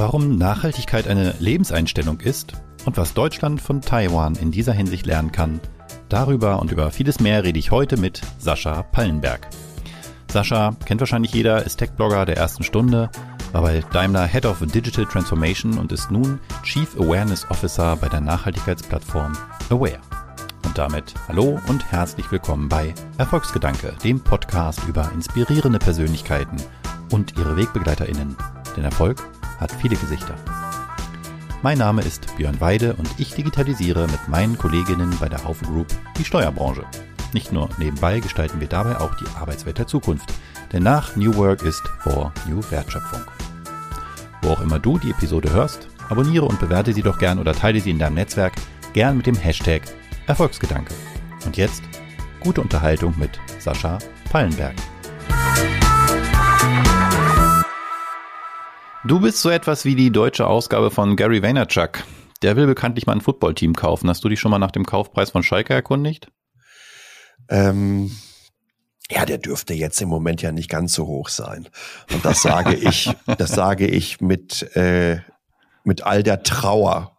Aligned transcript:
warum 0.00 0.38
Nachhaltigkeit 0.38 1.06
eine 1.06 1.34
Lebenseinstellung 1.40 2.20
ist 2.20 2.54
und 2.86 2.96
was 2.96 3.12
Deutschland 3.12 3.60
von 3.60 3.82
Taiwan 3.82 4.34
in 4.34 4.50
dieser 4.50 4.72
Hinsicht 4.72 5.04
lernen 5.04 5.30
kann. 5.30 5.60
Darüber 6.08 6.58
und 6.58 6.72
über 6.72 6.90
vieles 6.90 7.20
mehr 7.20 7.44
rede 7.44 7.58
ich 7.58 7.70
heute 7.70 7.98
mit 7.98 8.22
Sascha 8.38 8.82
Pallenberg. 8.82 9.46
Sascha 10.32 10.74
kennt 10.86 11.00
wahrscheinlich 11.00 11.34
jeder, 11.34 11.66
ist 11.66 11.76
Tech-Blogger 11.76 12.24
der 12.24 12.38
ersten 12.38 12.62
Stunde, 12.62 13.10
war 13.52 13.60
bei 13.60 13.84
Daimler 13.92 14.26
Head 14.26 14.46
of 14.46 14.60
Digital 14.60 15.04
Transformation 15.04 15.76
und 15.76 15.92
ist 15.92 16.10
nun 16.10 16.40
Chief 16.62 16.96
Awareness 16.98 17.46
Officer 17.50 17.94
bei 17.96 18.08
der 18.08 18.22
Nachhaltigkeitsplattform 18.22 19.34
Aware. 19.68 20.00
Und 20.64 20.78
damit 20.78 21.12
hallo 21.28 21.60
und 21.68 21.92
herzlich 21.92 22.32
willkommen 22.32 22.70
bei 22.70 22.94
Erfolgsgedanke, 23.18 23.94
dem 24.02 24.18
Podcast 24.18 24.80
über 24.88 25.12
inspirierende 25.12 25.78
Persönlichkeiten 25.78 26.56
und 27.12 27.36
ihre 27.36 27.54
WegbegleiterInnen. 27.54 28.34
Denn 28.76 28.84
Erfolg 28.84 29.22
hat 29.60 29.72
viele 29.72 29.96
Gesichter. 29.96 30.34
Mein 31.62 31.78
Name 31.78 32.00
ist 32.02 32.34
Björn 32.36 32.60
Weide 32.60 32.94
und 32.94 33.08
ich 33.18 33.34
digitalisiere 33.34 34.06
mit 34.06 34.28
meinen 34.28 34.56
Kolleginnen 34.56 35.14
bei 35.20 35.28
der 35.28 35.44
Haufe 35.44 35.66
Group 35.66 35.88
die 36.18 36.24
Steuerbranche. 36.24 36.84
Nicht 37.32 37.52
nur 37.52 37.68
nebenbei 37.78 38.20
gestalten 38.20 38.60
wir 38.60 38.68
dabei 38.68 38.98
auch 38.98 39.14
die 39.16 39.28
Arbeitswelt 39.38 39.78
der 39.78 39.86
Zukunft. 39.86 40.32
Denn 40.72 40.82
nach 40.82 41.16
New 41.16 41.34
Work 41.34 41.62
ist 41.62 41.82
vor 42.00 42.32
New 42.48 42.62
Wertschöpfung. 42.70 43.22
Wo 44.42 44.50
auch 44.50 44.60
immer 44.60 44.78
du 44.78 44.98
die 44.98 45.10
Episode 45.10 45.52
hörst, 45.52 45.88
abonniere 46.08 46.46
und 46.46 46.58
bewerte 46.58 46.92
sie 46.92 47.02
doch 47.02 47.18
gern 47.18 47.38
oder 47.38 47.52
teile 47.52 47.80
sie 47.80 47.90
in 47.90 47.98
deinem 47.98 48.14
Netzwerk, 48.14 48.54
gern 48.94 49.16
mit 49.16 49.26
dem 49.26 49.36
Hashtag 49.36 49.82
Erfolgsgedanke. 50.26 50.94
Und 51.44 51.56
jetzt 51.56 51.82
gute 52.40 52.62
Unterhaltung 52.62 53.14
mit 53.18 53.38
Sascha 53.58 53.98
Pallenberg. 54.30 54.74
Du 59.10 59.18
bist 59.18 59.40
so 59.40 59.50
etwas 59.50 59.84
wie 59.84 59.96
die 59.96 60.12
deutsche 60.12 60.46
Ausgabe 60.46 60.92
von 60.92 61.16
Gary 61.16 61.42
Vaynerchuk. 61.42 62.04
Der 62.42 62.54
will 62.54 62.68
bekanntlich 62.68 63.06
mal 63.06 63.14
ein 63.14 63.20
Footballteam 63.20 63.74
kaufen. 63.74 64.08
Hast 64.08 64.22
du 64.22 64.28
dich 64.28 64.38
schon 64.38 64.52
mal 64.52 64.60
nach 64.60 64.70
dem 64.70 64.86
Kaufpreis 64.86 65.30
von 65.30 65.42
Schalke 65.42 65.74
erkundigt? 65.74 66.28
Ähm, 67.48 68.16
ja, 69.10 69.26
der 69.26 69.38
dürfte 69.38 69.74
jetzt 69.74 70.00
im 70.00 70.08
Moment 70.08 70.42
ja 70.42 70.52
nicht 70.52 70.70
ganz 70.70 70.92
so 70.92 71.08
hoch 71.08 71.28
sein. 71.28 71.68
Und 72.12 72.24
das 72.24 72.40
sage 72.40 72.76
ich, 72.76 73.10
das 73.36 73.50
sage 73.50 73.88
ich 73.88 74.20
mit, 74.20 74.76
äh, 74.76 75.18
mit 75.82 76.04
all 76.04 76.22
der 76.22 76.44
Trauer 76.44 77.18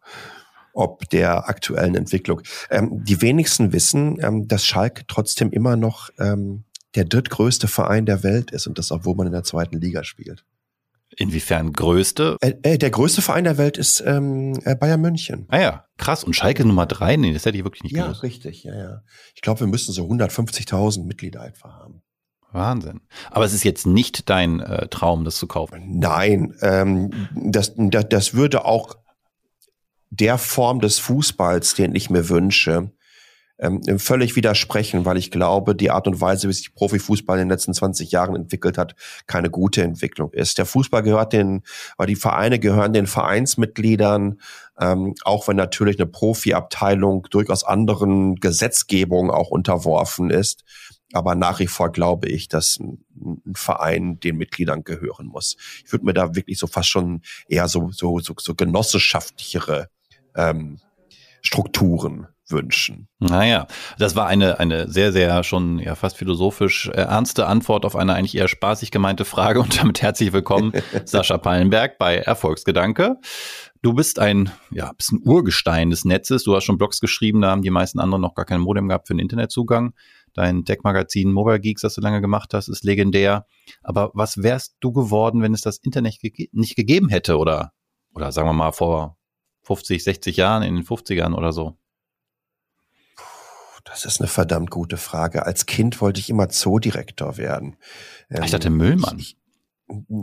ob 0.71 1.09
der 1.09 1.49
aktuellen 1.49 1.95
Entwicklung. 1.95 2.41
Ähm, 2.69 3.03
die 3.03 3.21
wenigsten 3.21 3.73
wissen, 3.73 4.17
ähm, 4.21 4.47
dass 4.47 4.65
Schalke 4.65 5.03
trotzdem 5.09 5.51
immer 5.51 5.75
noch 5.75 6.09
ähm, 6.19 6.63
der 6.95 7.03
drittgrößte 7.03 7.67
Verein 7.67 8.05
der 8.05 8.23
Welt 8.23 8.51
ist 8.51 8.65
und 8.65 8.77
das, 8.77 8.91
obwohl 8.91 9.15
man 9.15 9.27
in 9.27 9.33
der 9.33 9.43
zweiten 9.43 9.81
Liga 9.81 10.05
spielt. 10.05 10.45
Inwiefern 11.17 11.73
größte? 11.73 12.37
Äh, 12.41 12.53
äh, 12.63 12.77
der 12.77 12.89
größte 12.89 13.21
Verein 13.21 13.43
der 13.43 13.57
Welt 13.57 13.77
ist 13.77 14.01
ähm, 14.05 14.59
äh, 14.63 14.75
Bayern 14.75 15.01
München. 15.01 15.45
Ah 15.49 15.59
ja, 15.59 15.85
krass. 15.97 16.23
Und 16.23 16.35
Schalke 16.35 16.65
Nummer 16.65 16.85
drei? 16.85 17.17
Nee, 17.17 17.33
das 17.33 17.45
hätte 17.45 17.57
ich 17.57 17.63
wirklich 17.63 17.83
nicht 17.83 17.95
ja, 17.95 18.03
gewusst. 18.03 18.23
Ja, 18.23 18.27
richtig, 18.27 18.63
ja, 18.63 18.75
ja. 18.75 19.01
Ich 19.35 19.41
glaube, 19.41 19.59
wir 19.61 19.67
müssen 19.67 19.91
so 19.91 20.05
150.000 20.05 21.05
Mitglieder 21.05 21.45
etwa 21.45 21.73
haben. 21.73 22.01
Wahnsinn. 22.51 23.01
Aber 23.29 23.45
es 23.45 23.53
ist 23.53 23.63
jetzt 23.63 23.85
nicht 23.85 24.29
dein 24.29 24.59
äh, 24.59 24.87
Traum, 24.87 25.23
das 25.23 25.37
zu 25.37 25.47
kaufen. 25.47 25.99
Nein, 25.99 26.53
ähm, 26.61 27.29
das, 27.33 27.73
das, 27.77 28.09
das 28.09 28.33
würde 28.33 28.65
auch 28.65 28.95
der 30.09 30.37
Form 30.37 30.81
des 30.81 30.99
Fußballs, 30.99 31.75
den 31.75 31.95
ich 31.95 32.09
mir 32.09 32.29
wünsche, 32.29 32.91
ähm, 33.61 33.99
völlig 33.99 34.35
widersprechen, 34.35 35.05
weil 35.05 35.17
ich 35.17 35.29
glaube, 35.29 35.75
die 35.75 35.91
Art 35.91 36.07
und 36.07 36.19
Weise, 36.19 36.49
wie 36.49 36.53
sich 36.53 36.73
Profifußball 36.73 37.37
in 37.37 37.47
den 37.47 37.51
letzten 37.51 37.75
20 37.75 38.11
Jahren 38.11 38.35
entwickelt 38.35 38.77
hat, 38.77 38.95
keine 39.27 39.51
gute 39.51 39.83
Entwicklung 39.83 40.33
ist. 40.33 40.57
Der 40.57 40.65
Fußball 40.65 41.03
gehört 41.03 41.31
den, 41.31 41.61
weil 41.95 42.07
die 42.07 42.15
Vereine 42.15 42.57
gehören 42.57 42.91
den 42.91 43.05
Vereinsmitgliedern, 43.05 44.41
ähm, 44.79 45.13
auch 45.23 45.47
wenn 45.47 45.57
natürlich 45.57 45.99
eine 45.99 46.07
Profiabteilung 46.07 47.27
durchaus 47.29 47.63
anderen 47.63 48.35
Gesetzgebungen 48.35 49.29
auch 49.29 49.51
unterworfen 49.51 50.31
ist. 50.31 50.63
Aber 51.13 51.35
nach 51.35 51.59
wie 51.59 51.67
vor 51.67 51.91
glaube 51.91 52.29
ich, 52.29 52.47
dass 52.47 52.79
ein, 52.79 53.03
ein 53.45 53.53
Verein 53.53 54.19
den 54.19 54.37
Mitgliedern 54.37 54.83
gehören 54.83 55.27
muss. 55.27 55.55
Ich 55.85 55.91
würde 55.91 56.05
mir 56.05 56.13
da 56.13 56.33
wirklich 56.33 56.57
so 56.57 56.65
fast 56.65 56.89
schon 56.89 57.21
eher 57.47 57.67
so, 57.67 57.91
so, 57.91 58.17
so, 58.19 58.33
so 58.39 58.55
genossenschaftlichere 58.55 59.89
ähm, 60.35 60.79
Strukturen 61.43 62.27
wünschen. 62.51 63.07
Naja, 63.19 63.67
das 63.97 64.15
war 64.15 64.27
eine, 64.27 64.59
eine 64.59 64.89
sehr, 64.89 65.11
sehr 65.11 65.43
schon 65.43 65.79
ja 65.79 65.95
fast 65.95 66.17
philosophisch 66.17 66.87
äh, 66.87 67.01
ernste 67.01 67.47
Antwort 67.47 67.85
auf 67.85 67.95
eine 67.95 68.13
eigentlich 68.13 68.35
eher 68.35 68.47
spaßig 68.47 68.91
gemeinte 68.91 69.25
Frage 69.25 69.59
und 69.61 69.79
damit 69.79 70.01
herzlich 70.01 70.33
willkommen, 70.33 70.73
Sascha 71.05 71.37
Pallenberg 71.37 71.97
bei 71.97 72.17
Erfolgsgedanke. 72.17 73.17
Du 73.83 73.93
bist 73.93 74.19
ein, 74.19 74.51
ja, 74.69 74.91
bist 74.93 75.11
ein 75.11 75.21
Urgestein 75.25 75.89
des 75.89 76.05
Netzes. 76.05 76.43
Du 76.43 76.55
hast 76.55 76.65
schon 76.65 76.77
Blogs 76.77 76.99
geschrieben, 76.99 77.41
da 77.41 77.49
haben 77.49 77.63
die 77.63 77.71
meisten 77.71 77.99
anderen 77.99 78.21
noch 78.21 78.35
gar 78.35 78.45
kein 78.45 78.61
Modem 78.61 78.87
gehabt 78.87 79.07
für 79.07 79.15
den 79.15 79.19
Internetzugang. 79.19 79.93
Dein 80.33 80.65
Tech-Magazin 80.65 81.31
Mobile 81.31 81.59
Geeks, 81.59 81.81
das 81.81 81.95
du 81.95 82.01
lange 82.01 82.21
gemacht 82.21 82.53
hast, 82.53 82.67
ist 82.67 82.83
legendär. 82.83 83.45
Aber 83.81 84.11
was 84.13 84.43
wärst 84.43 84.75
du 84.79 84.91
geworden, 84.91 85.41
wenn 85.41 85.53
es 85.53 85.61
das 85.61 85.77
Internet 85.79 86.19
ge 86.19 86.49
nicht 86.51 86.75
gegeben 86.75 87.09
hätte 87.09 87.37
oder, 87.37 87.71
oder 88.13 88.31
sagen 88.31 88.47
wir 88.47 88.53
mal 88.53 88.71
vor 88.71 89.17
50, 89.63 90.03
60 90.03 90.37
Jahren, 90.37 90.63
in 90.63 90.75
den 90.75 90.85
50ern 90.85 91.33
oder 91.33 91.51
so? 91.51 91.77
Das 93.83 94.05
ist 94.05 94.21
eine 94.21 94.27
verdammt 94.27 94.69
gute 94.69 94.97
Frage. 94.97 95.45
Als 95.45 95.65
Kind 95.65 96.01
wollte 96.01 96.19
ich 96.19 96.29
immer 96.29 96.49
Zoodirektor 96.49 97.37
werden. 97.37 97.77
ich 98.29 98.51
dachte 98.51 98.69
Müllmann. 98.69 99.19
Ich, 99.19 99.37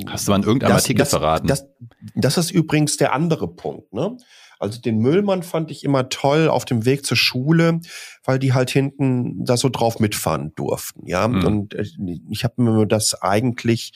Hast 0.07 0.27
du 0.27 0.33
mal 0.33 0.39
in 0.39 0.43
irgendeinem 0.43 0.73
das, 0.73 0.83
Artikel 0.83 0.99
das, 0.99 1.11
verraten? 1.11 1.47
Das, 1.47 1.67
das 2.15 2.39
ist 2.39 2.51
übrigens 2.51 2.97
der 2.97 3.13
andere 3.13 3.49
Punkt. 3.49 3.93
Ne? 3.93 4.17
Also 4.59 4.81
den 4.81 4.99
Müllmann 4.99 5.43
fand 5.43 5.71
ich 5.71 5.85
immer 5.85 6.09
toll 6.09 6.49
auf 6.49 6.65
dem 6.65 6.85
Weg 6.85 7.07
zur 7.07 7.17
Schule, 7.17 7.81
weil 8.25 8.39
die 8.39 8.53
halt 8.53 8.71
hinten 8.71 9.45
da 9.45 9.57
so 9.57 9.69
drauf 9.69 10.01
mitfahren 10.01 10.53
durften. 10.57 11.07
Ja, 11.07 11.29
mhm. 11.29 11.45
und 11.45 11.75
äh, 11.75 11.85
ich 12.29 12.45
habe 12.45 12.63
mir 12.63 12.87
das 12.87 13.23
eigentlich 13.23 13.93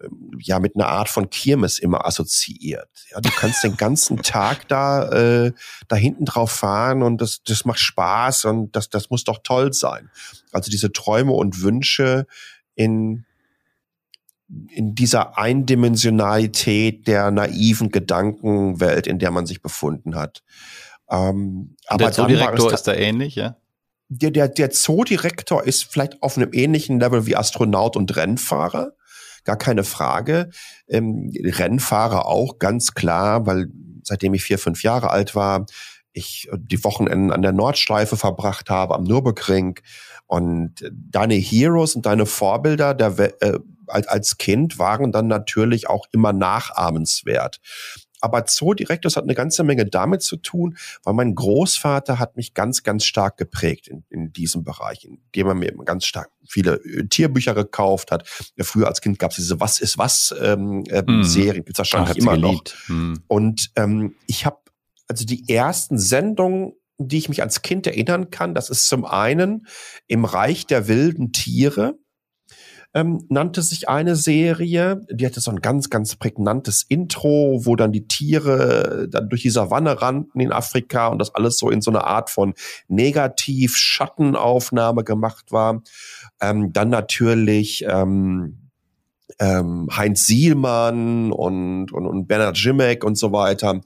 ähm, 0.00 0.30
ja 0.40 0.60
mit 0.60 0.76
einer 0.76 0.88
Art 0.88 1.08
von 1.08 1.30
Kirmes 1.30 1.78
immer 1.78 2.06
assoziiert. 2.06 2.88
Ja, 3.10 3.20
du 3.20 3.30
kannst 3.30 3.64
den 3.64 3.76
ganzen 3.76 4.18
Tag 4.22 4.68
da 4.68 5.10
äh, 5.10 5.52
da 5.88 5.96
hinten 5.96 6.26
drauf 6.26 6.52
fahren 6.52 7.02
und 7.02 7.20
das 7.20 7.42
das 7.42 7.64
macht 7.64 7.80
Spaß 7.80 8.44
und 8.44 8.76
das 8.76 8.90
das 8.90 9.10
muss 9.10 9.24
doch 9.24 9.40
toll 9.42 9.72
sein. 9.72 10.10
Also 10.52 10.70
diese 10.70 10.92
Träume 10.92 11.32
und 11.32 11.62
Wünsche 11.62 12.26
in 12.76 13.24
in 14.70 14.94
dieser 14.94 15.38
Eindimensionalität 15.38 17.06
der 17.06 17.30
naiven 17.30 17.90
Gedankenwelt, 17.90 19.06
in 19.06 19.18
der 19.18 19.30
man 19.30 19.46
sich 19.46 19.62
befunden 19.62 20.14
hat. 20.14 20.42
Ähm, 21.10 21.76
aber 21.86 22.04
der 22.04 22.12
Zoodirektor 22.12 22.72
ist 22.72 22.84
da 22.84 22.94
ähnlich, 22.94 23.34
ja? 23.34 23.56
Der, 24.08 24.30
der, 24.30 24.48
der 24.48 24.70
Zoodirektor 24.70 25.64
ist 25.64 25.84
vielleicht 25.84 26.22
auf 26.22 26.36
einem 26.36 26.50
ähnlichen 26.52 27.00
Level 27.00 27.26
wie 27.26 27.36
Astronaut 27.36 27.96
und 27.96 28.14
Rennfahrer. 28.16 28.92
Gar 29.44 29.56
keine 29.56 29.84
Frage. 29.84 30.50
Ähm, 30.88 31.32
Rennfahrer 31.34 32.26
auch, 32.26 32.58
ganz 32.58 32.94
klar, 32.94 33.46
weil 33.46 33.68
seitdem 34.02 34.34
ich 34.34 34.44
vier, 34.44 34.58
fünf 34.58 34.82
Jahre 34.82 35.10
alt 35.10 35.34
war, 35.34 35.66
ich 36.12 36.48
die 36.56 36.82
Wochenenden 36.84 37.32
an 37.32 37.42
der 37.42 37.52
Nordschleife 37.52 38.16
verbracht 38.16 38.70
habe, 38.70 38.94
am 38.94 39.04
Nürburgring. 39.04 39.80
Und 40.26 40.90
deine 40.92 41.34
Heroes 41.34 41.96
und 41.96 42.06
deine 42.06 42.24
Vorbilder 42.24 42.94
der, 42.94 43.42
äh, 43.42 43.58
als 43.86 44.38
Kind 44.38 44.78
waren 44.78 45.12
dann 45.12 45.26
natürlich 45.26 45.88
auch 45.88 46.06
immer 46.12 46.32
nachahmenswert. 46.32 47.60
Aber 48.24 48.46
Zoodirektors 48.46 49.16
hat 49.16 49.24
eine 49.24 49.34
ganze 49.34 49.64
Menge 49.64 49.84
damit 49.84 50.22
zu 50.22 50.36
tun, 50.38 50.78
weil 51.02 51.12
mein 51.12 51.34
Großvater 51.34 52.18
hat 52.18 52.36
mich 52.36 52.54
ganz, 52.54 52.82
ganz 52.82 53.04
stark 53.04 53.36
geprägt 53.36 53.86
in, 53.86 54.02
in 54.08 54.32
diesem 54.32 54.64
Bereich, 54.64 55.04
indem 55.04 55.48
er 55.48 55.54
mir 55.54 55.72
ganz 55.84 56.06
stark 56.06 56.30
viele 56.48 56.76
äh, 56.84 57.06
Tierbücher 57.06 57.54
gekauft 57.54 58.10
hat. 58.10 58.26
Früher 58.62 58.86
als 58.86 59.02
Kind 59.02 59.18
gab 59.18 59.32
es 59.32 59.36
diese 59.36 59.60
Was 59.60 59.78
ist 59.78 59.98
was 59.98 60.34
ähm, 60.40 60.84
äh, 60.88 61.02
mm. 61.02 61.22
Serien, 61.22 61.64
wahrscheinlich 61.76 62.16
immer 62.16 62.38
noch. 62.38 62.64
Mm. 62.88 63.16
Und 63.26 63.70
ähm, 63.76 64.14
ich 64.26 64.46
habe 64.46 64.56
also 65.06 65.26
die 65.26 65.46
ersten 65.52 65.98
Sendungen 65.98 66.72
die 66.98 67.18
ich 67.18 67.28
mich 67.28 67.42
als 67.42 67.62
Kind 67.62 67.88
erinnern 67.88 68.30
kann, 68.30 68.54
das 68.54 68.70
ist 68.70 68.86
zum 68.86 69.04
einen 69.04 69.66
im 70.06 70.24
Reich 70.24 70.64
der 70.64 70.86
wilden 70.86 71.32
Tiere 71.32 71.98
ähm, 72.94 73.26
nannte 73.28 73.60
sich 73.62 73.88
eine 73.88 74.14
Serie, 74.14 75.04
die 75.10 75.26
hatte 75.26 75.40
so 75.40 75.50
ein 75.50 75.60
ganz, 75.60 75.90
ganz 75.90 76.14
prägnantes 76.14 76.84
Intro, 76.88 77.62
wo 77.64 77.74
dann 77.74 77.90
die 77.90 78.06
Tiere 78.06 79.08
dann 79.10 79.28
durch 79.28 79.42
die 79.42 79.50
Savanne 79.50 80.00
rannten 80.00 80.40
in 80.40 80.52
Afrika 80.52 81.08
und 81.08 81.18
das 81.18 81.34
alles 81.34 81.58
so 81.58 81.70
in 81.70 81.82
so 81.82 81.90
eine 81.90 82.04
Art 82.04 82.30
von 82.30 82.54
Negativ-Schattenaufnahme 82.86 85.02
gemacht 85.02 85.50
war. 85.50 85.82
Ähm, 86.40 86.72
dann 86.72 86.90
natürlich 86.90 87.84
ähm, 87.88 88.70
ähm, 89.40 89.88
Heinz 89.94 90.26
Sielmann 90.26 91.32
und, 91.32 91.92
und, 91.92 92.06
und 92.06 92.28
Bernhard 92.28 92.56
Jimek 92.56 93.02
und 93.02 93.18
so 93.18 93.32
weiter 93.32 93.80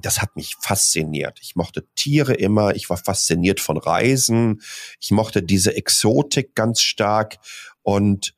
das 0.00 0.22
hat 0.22 0.36
mich 0.36 0.54
fasziniert. 0.60 1.40
Ich 1.42 1.56
mochte 1.56 1.84
Tiere 1.96 2.34
immer, 2.34 2.76
ich 2.76 2.88
war 2.88 2.98
fasziniert 2.98 3.58
von 3.58 3.76
Reisen, 3.76 4.62
ich 5.00 5.10
mochte 5.10 5.42
diese 5.42 5.74
Exotik 5.74 6.54
ganz 6.54 6.82
stark 6.82 7.38
und 7.82 8.32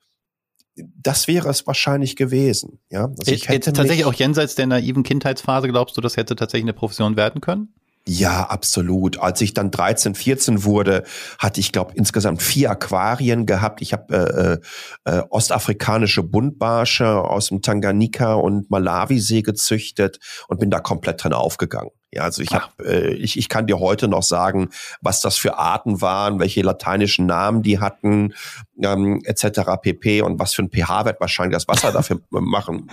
das 1.03 1.29
wäre 1.29 1.49
es 1.49 1.67
wahrscheinlich 1.67 2.17
gewesen. 2.17 2.81
Ja, 2.91 3.07
also 3.07 3.33
ich 3.33 3.49
hätte 3.49 3.73
tatsächlich 3.73 4.05
auch 4.05 4.15
jenseits 4.15 4.55
der 4.55 4.67
naiven 4.67 5.03
Kindheitsphase 5.03 5.69
glaubst 5.69 5.97
du, 5.97 6.01
das 6.01 6.17
hätte 6.17 6.37
tatsächlich 6.37 6.65
eine 6.65 6.73
Profession 6.73 7.17
werden 7.17 7.41
können? 7.41 7.75
Ja, 8.07 8.45
absolut. 8.45 9.21
Als 9.21 9.41
ich 9.41 9.53
dann 9.53 9.71
13, 9.71 10.15
14 10.15 10.65
wurde, 10.65 11.05
hatte 11.39 11.61
ich, 11.61 11.71
glaube 11.71 11.93
insgesamt 11.95 12.43
vier 12.43 12.71
Aquarien 12.71 13.45
gehabt. 13.45 13.83
Ich 13.83 13.93
habe 13.93 14.61
äh, 15.05 15.11
äh, 15.11 15.23
ostafrikanische 15.29 16.23
Buntbarsche 16.23 17.07
aus 17.07 17.49
dem 17.49 17.61
Tanganika 17.61 18.35
und 18.35 18.71
Malawisee 18.71 19.43
gezüchtet 19.43 20.19
und 20.49 20.59
bin 20.61 20.71
da 20.71 20.81
komplett 20.81 21.23
drin 21.23 21.35
aufgegangen. 21.35 21.91
Ja, 22.13 22.25
also 22.25 22.43
ich 22.43 22.51
habe, 22.51 22.67
äh, 22.85 23.15
ich, 23.15 23.39
ich 23.39 23.49
kann 23.49 23.69
dir 23.69 23.79
heute 23.79 24.09
noch 24.09 24.25
sagen, 24.25 24.71
was 25.01 25.21
das 25.21 25.37
für 25.37 25.59
Arten 25.59 26.01
waren, 26.01 26.41
welche 26.41 26.63
lateinischen 26.63 27.27
Namen 27.27 27.63
die 27.63 27.79
hatten, 27.79 28.35
ähm, 28.83 29.23
etc. 29.25 29.61
pp. 29.81 30.23
und 30.23 30.41
was 30.41 30.55
für 30.55 30.63
ein 30.63 30.71
pH-Wert 30.71 31.21
wahrscheinlich 31.21 31.57
das 31.57 31.69
Wasser 31.69 31.93
dafür 31.93 32.21
machen 32.31 32.91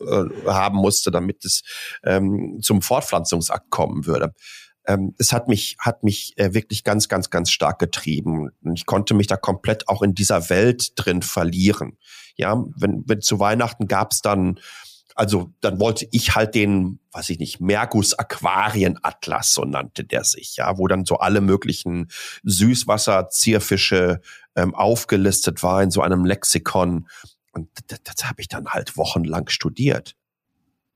äh, 0.00 0.24
haben 0.46 0.76
musste, 0.76 1.10
damit 1.10 1.46
es 1.46 1.62
ähm, 2.04 2.58
zum 2.60 2.82
Fortpflanzungsakt 2.82 3.70
kommen 3.70 4.04
würde. 4.04 4.34
Ähm, 4.86 5.14
es 5.18 5.32
hat 5.32 5.48
mich, 5.48 5.76
hat 5.78 6.02
mich 6.02 6.34
äh, 6.36 6.52
wirklich 6.52 6.84
ganz, 6.84 7.08
ganz, 7.08 7.30
ganz 7.30 7.50
stark 7.50 7.78
getrieben. 7.78 8.50
Und 8.62 8.74
ich 8.74 8.84
konnte 8.84 9.14
mich 9.14 9.28
da 9.28 9.36
komplett 9.36 9.88
auch 9.88 10.02
in 10.02 10.14
dieser 10.14 10.50
Welt 10.50 10.92
drin 10.96 11.22
verlieren. 11.22 11.96
Ja, 12.36 12.62
wenn, 12.76 13.02
wenn 13.06 13.22
zu 13.22 13.40
Weihnachten 13.40 13.88
gab 13.88 14.12
es 14.12 14.20
dann 14.20 14.60
also 15.18 15.52
dann 15.60 15.80
wollte 15.80 16.06
ich 16.12 16.36
halt 16.36 16.54
den, 16.54 17.00
weiß 17.10 17.30
ich 17.30 17.40
nicht, 17.40 17.60
Mergus 17.60 18.14
Aquarien 18.14 19.00
Atlas, 19.02 19.52
so 19.52 19.64
nannte 19.64 20.04
der 20.04 20.22
sich, 20.22 20.56
ja, 20.56 20.78
wo 20.78 20.86
dann 20.86 21.04
so 21.04 21.16
alle 21.16 21.40
möglichen 21.40 22.06
Süßwasser-Zierfische 22.44 24.20
ähm, 24.54 24.76
aufgelistet 24.76 25.64
war 25.64 25.82
in 25.82 25.90
so 25.90 26.02
einem 26.02 26.24
Lexikon. 26.24 27.08
Und 27.52 27.68
das, 27.88 27.98
das 28.04 28.28
habe 28.28 28.40
ich 28.40 28.46
dann 28.46 28.68
halt 28.68 28.96
wochenlang 28.96 29.48
studiert. 29.48 30.14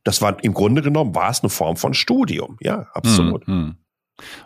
Das 0.04 0.22
war 0.22 0.42
im 0.44 0.54
Grunde 0.54 0.82
genommen 0.82 1.16
war 1.16 1.30
es 1.30 1.40
eine 1.40 1.50
Form 1.50 1.76
von 1.76 1.92
Studium, 1.92 2.58
ja, 2.60 2.86
absolut. 2.94 3.44
Hm, 3.48 3.52
hm. 3.52 3.76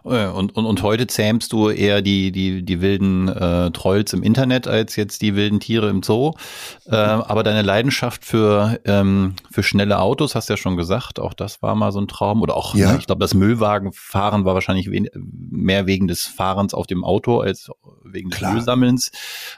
Äh, 0.05 0.27
und, 0.27 0.57
und, 0.57 0.67
und 0.67 0.83
heute 0.83 1.07
zähmst 1.07 1.53
du 1.53 1.71
eher 1.71 2.03
die, 2.03 2.33
die, 2.33 2.63
die 2.63 2.81
wilden 2.81 3.29
äh, 3.29 3.71
Trolls 3.71 4.13
im 4.13 4.23
Internet 4.23 4.67
als 4.67 4.97
jetzt 4.97 5.23
die 5.23 5.35
wilden 5.35 5.61
Tiere 5.61 5.89
im 5.89 6.03
Zoo. 6.03 6.33
Äh, 6.87 6.97
aber 6.97 7.43
deine 7.43 7.63
Leidenschaft 7.63 8.25
für, 8.25 8.81
ähm, 8.85 9.35
für 9.51 9.63
schnelle 9.63 9.99
Autos, 9.99 10.35
hast 10.35 10.49
du 10.49 10.55
ja 10.55 10.57
schon 10.57 10.77
gesagt, 10.77 11.21
auch 11.21 11.35
das 11.35 11.63
war 11.63 11.75
mal 11.75 11.93
so 11.93 12.01
ein 12.01 12.09
Traum. 12.09 12.43
Oder 12.43 12.57
auch, 12.57 12.75
ja. 12.75 12.97
ich 12.97 13.07
glaube, 13.07 13.21
das 13.21 13.35
Müllwagenfahren 13.35 14.45
war 14.45 14.55
wahrscheinlich 14.55 14.89
mehr 15.21 15.87
wegen 15.87 16.09
des 16.09 16.25
Fahrens 16.25 16.75
auf 16.75 16.87
dem 16.87 17.05
Auto 17.05 17.41
als 17.41 17.71
wegen 18.05 18.31
des 18.31 18.39
Klar. 18.39 18.53
Müllsammelns. 18.53 19.11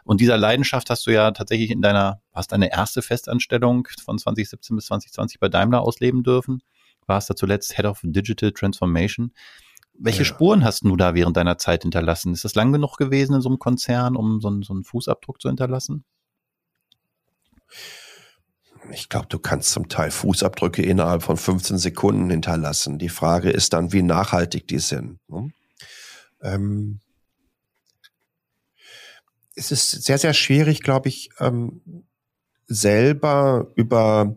Und 0.04 0.20
dieser 0.20 0.36
Leidenschaft 0.36 0.90
hast 0.90 1.06
du 1.06 1.10
ja 1.10 1.30
tatsächlich 1.30 1.70
in 1.70 1.82
deiner, 1.82 2.20
hast 2.32 2.52
deine 2.52 2.70
erste 2.70 3.02
Festanstellung 3.02 3.88
von 4.04 4.18
2017 4.18 4.76
bis 4.76 4.86
2020 4.86 5.40
bei 5.40 5.48
Daimler 5.48 5.82
ausleben 5.82 6.22
dürfen. 6.22 6.62
Warst 7.06 7.30
da 7.30 7.36
zuletzt 7.36 7.74
Head 7.76 7.86
of 7.86 8.00
Digital 8.02 8.52
Transformation. 8.52 9.32
Welche 10.00 10.20
ja. 10.20 10.24
Spuren 10.24 10.64
hast 10.64 10.84
du 10.84 10.96
da 10.96 11.14
während 11.14 11.36
deiner 11.36 11.58
Zeit 11.58 11.82
hinterlassen? 11.82 12.32
Ist 12.32 12.44
das 12.44 12.54
lang 12.54 12.72
genug 12.72 12.96
gewesen 12.96 13.34
in 13.34 13.40
so 13.40 13.48
einem 13.48 13.58
Konzern, 13.58 14.16
um 14.16 14.40
so 14.40 14.48
einen, 14.48 14.62
so 14.62 14.72
einen 14.72 14.84
Fußabdruck 14.84 15.40
zu 15.40 15.48
hinterlassen? 15.48 16.04
Ich 18.92 19.08
glaube, 19.08 19.26
du 19.28 19.38
kannst 19.38 19.70
zum 19.70 19.88
Teil 19.88 20.10
Fußabdrücke 20.10 20.82
innerhalb 20.82 21.22
von 21.22 21.36
15 21.36 21.78
Sekunden 21.78 22.30
hinterlassen. 22.30 22.98
Die 22.98 23.08
Frage 23.08 23.50
ist 23.50 23.72
dann, 23.72 23.92
wie 23.92 24.02
nachhaltig 24.02 24.68
die 24.68 24.78
sind. 24.78 25.18
Ne? 25.28 25.50
Ähm 26.42 27.00
es 29.58 29.72
ist 29.72 29.90
sehr, 29.90 30.18
sehr 30.18 30.34
schwierig, 30.34 30.82
glaube 30.82 31.08
ich, 31.08 31.30
ähm, 31.40 31.82
selber 32.66 33.72
über 33.74 34.36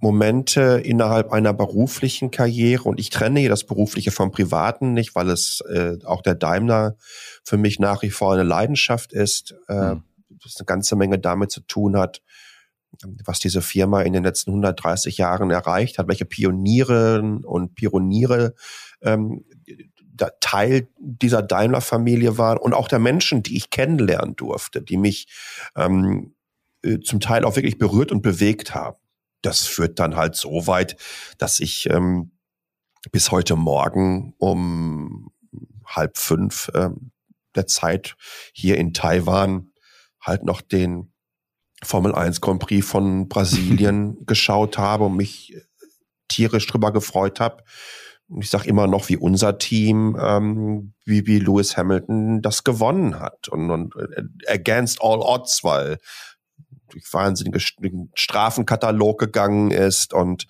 Momente 0.00 0.80
innerhalb 0.84 1.32
einer 1.32 1.52
beruflichen 1.54 2.30
Karriere 2.30 2.84
und 2.84 3.00
ich 3.00 3.10
trenne 3.10 3.40
hier 3.40 3.48
das 3.48 3.64
Berufliche 3.64 4.10
vom 4.10 4.30
Privaten 4.30 4.92
nicht, 4.92 5.14
weil 5.14 5.30
es 5.30 5.62
äh, 5.68 5.98
auch 6.04 6.22
der 6.22 6.34
Daimler 6.34 6.96
für 7.44 7.56
mich 7.56 7.78
nach 7.78 8.02
wie 8.02 8.10
vor 8.10 8.34
eine 8.34 8.42
Leidenschaft 8.42 9.12
ist, 9.12 9.54
äh, 9.68 9.94
mhm. 9.94 10.02
das 10.42 10.56
eine 10.58 10.66
ganze 10.66 10.96
Menge 10.96 11.18
damit 11.18 11.50
zu 11.50 11.60
tun 11.60 11.96
hat, 11.96 12.22
was 13.24 13.38
diese 13.38 13.62
Firma 13.62 14.02
in 14.02 14.12
den 14.12 14.24
letzten 14.24 14.50
130 14.50 15.18
Jahren 15.18 15.50
erreicht 15.50 15.98
hat, 15.98 16.08
welche 16.08 16.24
Pionierinnen 16.24 17.44
und 17.44 17.74
Pioniere 17.74 18.54
ähm, 19.02 19.44
Teil 20.40 20.88
dieser 20.98 21.42
Daimler-Familie 21.42 22.38
waren 22.38 22.58
und 22.58 22.72
auch 22.72 22.88
der 22.88 22.98
Menschen, 22.98 23.42
die 23.42 23.56
ich 23.56 23.68
kennenlernen 23.68 24.34
durfte, 24.34 24.80
die 24.80 24.96
mich 24.96 25.28
ähm, 25.74 26.34
äh, 26.82 27.00
zum 27.00 27.20
Teil 27.20 27.44
auch 27.44 27.56
wirklich 27.56 27.76
berührt 27.76 28.12
und 28.12 28.22
bewegt 28.22 28.74
haben 28.74 28.96
das 29.46 29.66
führt 29.66 29.98
dann 30.00 30.16
halt 30.16 30.34
so 30.34 30.66
weit, 30.66 30.96
dass 31.38 31.60
ich 31.60 31.88
ähm, 31.90 32.32
bis 33.12 33.30
heute 33.30 33.54
Morgen 33.54 34.34
um 34.38 35.30
halb 35.86 36.18
fünf 36.18 36.70
ähm, 36.74 37.12
der 37.54 37.66
Zeit 37.66 38.16
hier 38.52 38.76
in 38.76 38.92
Taiwan 38.92 39.70
halt 40.20 40.44
noch 40.44 40.60
den 40.60 41.12
Formel 41.82 42.14
1 42.14 42.40
Grand 42.40 42.60
Prix 42.60 42.86
von 42.86 43.28
Brasilien 43.28 44.18
geschaut 44.26 44.78
habe 44.78 45.04
und 45.04 45.16
mich 45.16 45.56
tierisch 46.28 46.66
drüber 46.66 46.92
gefreut 46.92 47.38
habe. 47.38 47.62
Und 48.28 48.42
ich 48.42 48.50
sage 48.50 48.68
immer 48.68 48.88
noch, 48.88 49.08
wie 49.08 49.16
unser 49.16 49.58
Team, 49.58 50.16
ähm, 50.20 50.94
wie, 51.04 51.26
wie 51.26 51.38
Lewis 51.38 51.76
Hamilton 51.76 52.42
das 52.42 52.64
gewonnen 52.64 53.20
hat. 53.20 53.46
Und, 53.46 53.70
und 53.70 53.94
äh, 53.94 54.52
against 54.52 55.00
all 55.00 55.20
odds, 55.20 55.62
weil 55.62 55.98
durch 56.96 57.12
wahnsinnigen 57.12 58.10
Strafenkatalog 58.14 59.18
gegangen 59.18 59.70
ist 59.70 60.12
und 60.12 60.46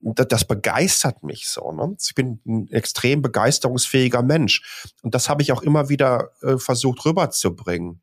das, 0.00 0.44
begeistert 0.44 1.22
mich 1.22 1.48
so. 1.48 1.72
Ne? 1.72 1.96
Ich 2.00 2.14
bin 2.14 2.40
ein 2.46 2.68
extrem 2.70 3.22
begeisterungsfähiger 3.22 4.22
Mensch 4.22 4.88
und 5.02 5.14
das 5.14 5.28
habe 5.28 5.42
ich 5.42 5.52
auch 5.52 5.62
immer 5.62 5.88
wieder 5.88 6.30
äh, 6.42 6.56
versucht 6.56 7.04
rüberzubringen 7.04 8.02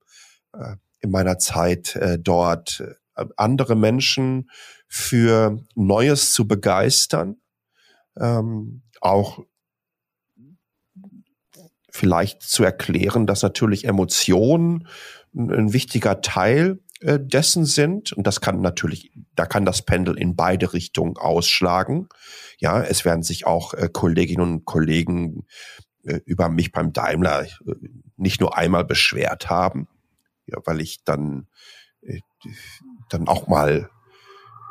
äh, 0.53 0.75
in 0.99 1.09
meiner 1.09 1.39
Zeit 1.39 1.95
äh, 1.95 2.19
dort, 2.19 2.83
äh, 3.15 3.25
andere 3.35 3.75
Menschen 3.75 4.49
für 4.87 5.63
Neues 5.75 6.33
zu 6.33 6.47
begeistern, 6.47 7.37
ähm, 8.15 8.83
auch 9.01 9.39
vielleicht 11.89 12.43
zu 12.43 12.63
erklären, 12.63 13.25
dass 13.25 13.41
natürlich 13.41 13.85
Emotionen 13.85 14.87
ein 15.33 15.73
wichtiger 15.73 16.21
Teil 16.21 16.79
äh, 17.01 17.19
dessen 17.19 17.65
sind. 17.65 18.11
Und 18.13 18.25
das 18.25 18.41
kann 18.41 18.61
natürlich, 18.61 19.11
da 19.35 19.45
kann 19.45 19.65
das 19.65 19.81
Pendel 19.83 20.17
in 20.17 20.35
beide 20.35 20.73
Richtungen 20.73 21.17
ausschlagen. 21.17 22.09
Ja, 22.59 22.81
es 22.81 23.05
werden 23.05 23.23
sich 23.23 23.45
auch 23.45 23.73
äh, 23.73 23.89
Kolleginnen 23.91 24.41
und 24.41 24.65
Kollegen 24.65 25.45
äh, 26.03 26.19
über 26.25 26.49
mich 26.49 26.71
beim 26.71 26.93
Daimler 26.93 27.43
äh, 27.43 27.49
nicht 28.15 28.41
nur 28.41 28.57
einmal 28.57 28.85
beschwert 28.85 29.49
haben, 29.49 29.87
ja, 30.47 30.57
weil 30.65 30.81
ich 30.81 31.03
dann, 31.03 31.47
äh, 32.01 32.19
dann 33.09 33.27
auch 33.27 33.47
mal 33.47 33.89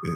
äh, 0.04 0.08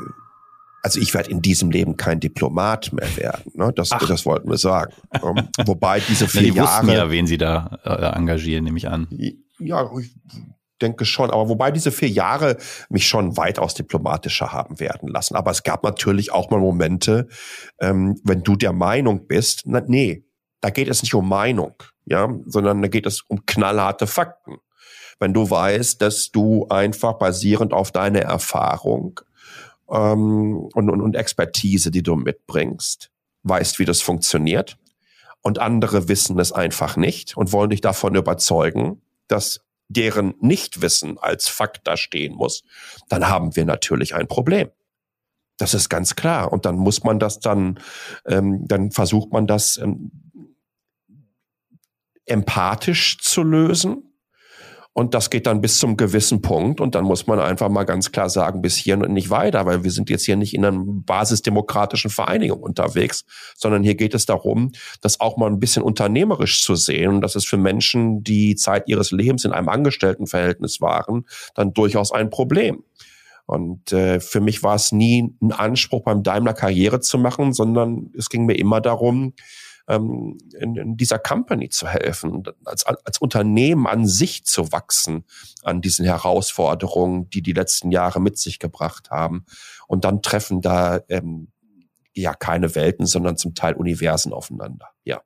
also 0.82 0.98
ich 0.98 1.12
werde 1.12 1.30
in 1.30 1.42
diesem 1.42 1.70
Leben 1.70 1.96
kein 1.96 2.20
Diplomat 2.20 2.92
mehr 2.92 3.16
werden. 3.16 3.52
Ne? 3.54 3.72
Das, 3.74 3.90
das 3.90 4.24
wollten 4.24 4.48
wir 4.48 4.56
sagen. 4.56 4.94
Ähm, 5.12 5.48
wobei 5.66 6.00
diese 6.00 6.26
vier 6.28 6.52
die 6.52 6.56
Jahre. 6.56 6.92
ja, 6.92 7.10
wen 7.10 7.26
Sie 7.26 7.38
da 7.38 7.78
äh, 7.84 8.16
engagieren, 8.16 8.64
nehme 8.64 8.78
ich 8.78 8.88
an. 8.88 9.06
Ja, 9.58 9.90
ich 9.98 10.14
denke 10.80 11.04
schon. 11.04 11.30
Aber 11.30 11.48
wobei 11.48 11.70
diese 11.70 11.92
vier 11.92 12.08
Jahre 12.08 12.56
mich 12.88 13.06
schon 13.06 13.36
weitaus 13.36 13.74
diplomatischer 13.74 14.52
haben 14.52 14.80
werden 14.80 15.08
lassen. 15.08 15.36
Aber 15.36 15.50
es 15.50 15.62
gab 15.62 15.84
natürlich 15.84 16.32
auch 16.32 16.50
mal 16.50 16.60
Momente, 16.60 17.28
ähm, 17.80 18.20
wenn 18.24 18.42
du 18.42 18.56
der 18.56 18.72
Meinung 18.72 19.26
bist, 19.26 19.62
na, 19.66 19.80
nee, 19.86 20.24
da 20.60 20.70
geht 20.70 20.88
es 20.88 21.02
nicht 21.02 21.14
um 21.14 21.28
Meinung, 21.28 21.74
ja, 22.04 22.28
sondern 22.46 22.82
da 22.82 22.88
geht 22.88 23.06
es 23.06 23.22
um 23.22 23.46
knallharte 23.46 24.06
Fakten. 24.06 24.56
Wenn 25.18 25.34
du 25.34 25.48
weißt, 25.48 26.00
dass 26.00 26.30
du 26.30 26.66
einfach 26.68 27.18
basierend 27.18 27.72
auf 27.72 27.92
deiner 27.92 28.20
Erfahrung 28.20 29.20
ähm, 29.90 30.68
und, 30.72 30.90
und, 30.90 31.00
und 31.00 31.16
Expertise, 31.16 31.90
die 31.90 32.02
du 32.02 32.16
mitbringst, 32.16 33.10
weißt, 33.42 33.78
wie 33.78 33.84
das 33.84 34.02
funktioniert. 34.02 34.76
Und 35.42 35.58
andere 35.58 36.08
wissen 36.08 36.38
es 36.38 36.52
einfach 36.52 36.96
nicht 36.96 37.36
und 37.36 37.52
wollen 37.52 37.70
dich 37.70 37.80
davon 37.80 38.14
überzeugen, 38.14 39.00
dass 39.28 39.60
deren 39.90 40.34
Nichtwissen 40.40 41.18
als 41.18 41.48
Fakt 41.48 41.86
da 41.86 41.96
stehen 41.96 42.34
muss, 42.34 42.62
dann 43.08 43.28
haben 43.28 43.56
wir 43.56 43.64
natürlich 43.64 44.14
ein 44.14 44.28
Problem. 44.28 44.70
Das 45.58 45.74
ist 45.74 45.88
ganz 45.88 46.16
klar. 46.16 46.52
Und 46.52 46.64
dann 46.64 46.76
muss 46.76 47.02
man 47.04 47.18
das 47.18 47.40
dann, 47.40 47.80
ähm, 48.24 48.66
dann 48.66 48.92
versucht 48.92 49.32
man 49.32 49.46
das 49.46 49.76
ähm, 49.76 50.10
empathisch 52.24 53.18
zu 53.18 53.42
lösen 53.42 54.09
Und 54.92 55.14
das 55.14 55.30
geht 55.30 55.46
dann 55.46 55.60
bis 55.60 55.78
zum 55.78 55.96
gewissen 55.96 56.42
Punkt. 56.42 56.80
Und 56.80 56.94
dann 56.94 57.04
muss 57.04 57.26
man 57.26 57.38
einfach 57.38 57.68
mal 57.68 57.84
ganz 57.84 58.10
klar 58.10 58.28
sagen, 58.28 58.60
bis 58.60 58.76
hier 58.76 58.98
und 58.98 59.12
nicht 59.12 59.30
weiter, 59.30 59.64
weil 59.64 59.84
wir 59.84 59.90
sind 59.90 60.10
jetzt 60.10 60.24
hier 60.24 60.36
nicht 60.36 60.52
in 60.52 60.64
einer 60.64 60.82
basisdemokratischen 60.84 62.10
Vereinigung 62.10 62.60
unterwegs, 62.60 63.24
sondern 63.56 63.84
hier 63.84 63.94
geht 63.94 64.14
es 64.14 64.26
darum, 64.26 64.72
das 65.00 65.20
auch 65.20 65.36
mal 65.36 65.46
ein 65.46 65.60
bisschen 65.60 65.84
unternehmerisch 65.84 66.64
zu 66.64 66.74
sehen. 66.74 67.14
Und 67.14 67.20
das 67.20 67.36
ist 67.36 67.46
für 67.46 67.56
Menschen, 67.56 68.24
die 68.24 68.56
Zeit 68.56 68.88
ihres 68.88 69.12
Lebens 69.12 69.44
in 69.44 69.52
einem 69.52 69.68
Angestelltenverhältnis 69.68 70.80
waren, 70.80 71.24
dann 71.54 71.72
durchaus 71.72 72.10
ein 72.10 72.28
Problem. 72.28 72.82
Und 73.46 73.92
äh, 73.92 74.20
für 74.20 74.40
mich 74.40 74.62
war 74.62 74.74
es 74.76 74.92
nie 74.92 75.34
ein 75.40 75.52
Anspruch, 75.52 76.04
beim 76.04 76.22
Daimler 76.22 76.54
Karriere 76.54 77.00
zu 77.00 77.18
machen, 77.18 77.52
sondern 77.52 78.12
es 78.16 78.28
ging 78.28 78.44
mir 78.46 78.54
immer 78.54 78.80
darum, 78.80 79.34
ähm, 79.90 80.38
in, 80.58 80.76
in 80.76 80.96
dieser 80.96 81.18
Company 81.18 81.68
zu 81.68 81.88
helfen, 81.88 82.44
als, 82.64 82.86
als 82.86 83.18
Unternehmen 83.18 83.86
an 83.86 84.06
sich 84.06 84.44
zu 84.44 84.70
wachsen, 84.72 85.24
an 85.62 85.80
diesen 85.80 86.04
Herausforderungen, 86.04 87.28
die 87.28 87.42
die 87.42 87.52
letzten 87.52 87.90
Jahre 87.90 88.20
mit 88.20 88.38
sich 88.38 88.60
gebracht 88.60 89.10
haben. 89.10 89.44
Und 89.88 90.04
dann 90.04 90.22
treffen 90.22 90.60
da 90.60 91.00
ähm, 91.08 91.48
ja 92.14 92.34
keine 92.34 92.74
Welten, 92.76 93.04
sondern 93.06 93.36
zum 93.36 93.54
Teil 93.54 93.74
Universen 93.74 94.32
aufeinander. 94.32 94.90
Ja. 95.04 95.22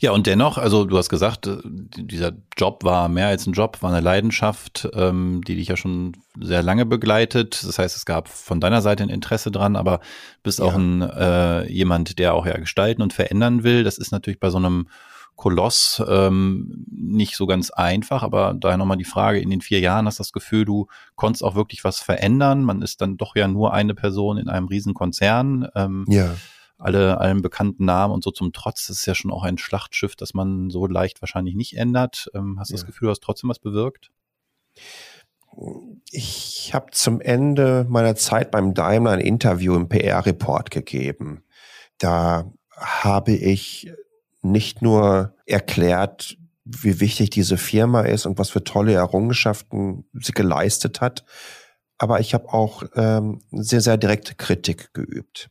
Ja, 0.00 0.12
und 0.12 0.26
dennoch, 0.26 0.58
also 0.58 0.84
du 0.84 0.96
hast 0.96 1.08
gesagt, 1.08 1.46
äh, 1.46 1.58
dieser 1.64 2.32
Job 2.56 2.84
war 2.84 3.08
mehr 3.08 3.28
als 3.28 3.46
ein 3.46 3.52
Job, 3.52 3.78
war 3.80 3.90
eine 3.90 4.00
Leidenschaft, 4.00 4.88
ähm, 4.94 5.42
die 5.46 5.56
dich 5.56 5.68
ja 5.68 5.76
schon 5.76 6.16
sehr 6.40 6.62
lange 6.62 6.86
begleitet. 6.86 7.62
Das 7.64 7.78
heißt, 7.78 7.96
es 7.96 8.04
gab 8.04 8.28
von 8.28 8.60
deiner 8.60 8.82
Seite 8.82 9.02
ein 9.02 9.08
Interesse 9.08 9.50
dran, 9.50 9.76
aber 9.76 10.00
bist 10.42 10.58
ja. 10.58 10.66
auch 10.66 10.74
ein 10.74 11.02
äh, 11.02 11.70
jemand, 11.70 12.18
der 12.18 12.34
auch 12.34 12.46
ja 12.46 12.56
gestalten 12.58 13.02
und 13.02 13.12
verändern 13.12 13.64
will. 13.64 13.84
Das 13.84 13.98
ist 13.98 14.12
natürlich 14.12 14.40
bei 14.40 14.50
so 14.50 14.58
einem 14.58 14.88
Koloss 15.36 16.02
ähm, 16.08 16.84
nicht 16.90 17.36
so 17.36 17.46
ganz 17.46 17.70
einfach, 17.70 18.24
aber 18.24 18.56
daher 18.58 18.76
nochmal 18.76 18.96
die 18.96 19.04
Frage, 19.04 19.38
in 19.38 19.50
den 19.50 19.60
vier 19.60 19.78
Jahren 19.78 20.06
hast 20.06 20.18
du 20.18 20.22
das 20.22 20.32
Gefühl, 20.32 20.64
du 20.64 20.88
konntest 21.14 21.44
auch 21.44 21.54
wirklich 21.54 21.84
was 21.84 22.00
verändern. 22.00 22.64
Man 22.64 22.82
ist 22.82 23.00
dann 23.00 23.16
doch 23.16 23.36
ja 23.36 23.46
nur 23.46 23.72
eine 23.72 23.94
Person 23.94 24.36
in 24.36 24.48
einem 24.48 24.66
Riesenkonzern. 24.66 25.68
Ähm, 25.76 26.04
ja 26.08 26.34
alle, 26.78 27.18
allen 27.18 27.42
bekannten 27.42 27.84
Namen 27.84 28.14
und 28.14 28.24
so 28.24 28.30
zum 28.30 28.52
Trotz. 28.52 28.86
Das 28.86 28.98
ist 28.98 29.06
ja 29.06 29.14
schon 29.14 29.30
auch 29.32 29.42
ein 29.42 29.58
Schlachtschiff, 29.58 30.16
das 30.16 30.34
man 30.34 30.70
so 30.70 30.86
leicht 30.86 31.20
wahrscheinlich 31.20 31.54
nicht 31.54 31.76
ändert. 31.76 32.30
Ähm, 32.34 32.56
hast 32.58 32.70
du 32.70 32.74
ja. 32.74 32.80
das 32.80 32.86
Gefühl, 32.86 33.06
du 33.06 33.10
hast 33.10 33.22
trotzdem 33.22 33.50
was 33.50 33.58
bewirkt? 33.58 34.10
Ich 36.12 36.72
habe 36.72 36.92
zum 36.92 37.20
Ende 37.20 37.84
meiner 37.88 38.14
Zeit 38.14 38.50
beim 38.50 38.74
Daimler 38.74 39.12
ein 39.12 39.20
Interview 39.20 39.74
im 39.74 39.88
PR-Report 39.88 40.70
gegeben. 40.70 41.42
Da 41.98 42.52
habe 42.76 43.32
ich 43.32 43.90
nicht 44.40 44.82
nur 44.82 45.34
erklärt, 45.46 46.38
wie 46.64 47.00
wichtig 47.00 47.30
diese 47.30 47.56
Firma 47.56 48.02
ist 48.02 48.26
und 48.26 48.38
was 48.38 48.50
für 48.50 48.62
tolle 48.62 48.92
Errungenschaften 48.92 50.04
sie 50.12 50.32
geleistet 50.32 51.00
hat, 51.00 51.24
aber 51.96 52.20
ich 52.20 52.34
habe 52.34 52.52
auch 52.52 52.84
ähm, 52.94 53.40
sehr, 53.50 53.80
sehr 53.80 53.96
direkte 53.96 54.34
Kritik 54.34 54.92
geübt. 54.94 55.50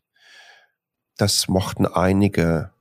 Das 1.18 1.48
mochten 1.48 1.86
einige 1.86 2.72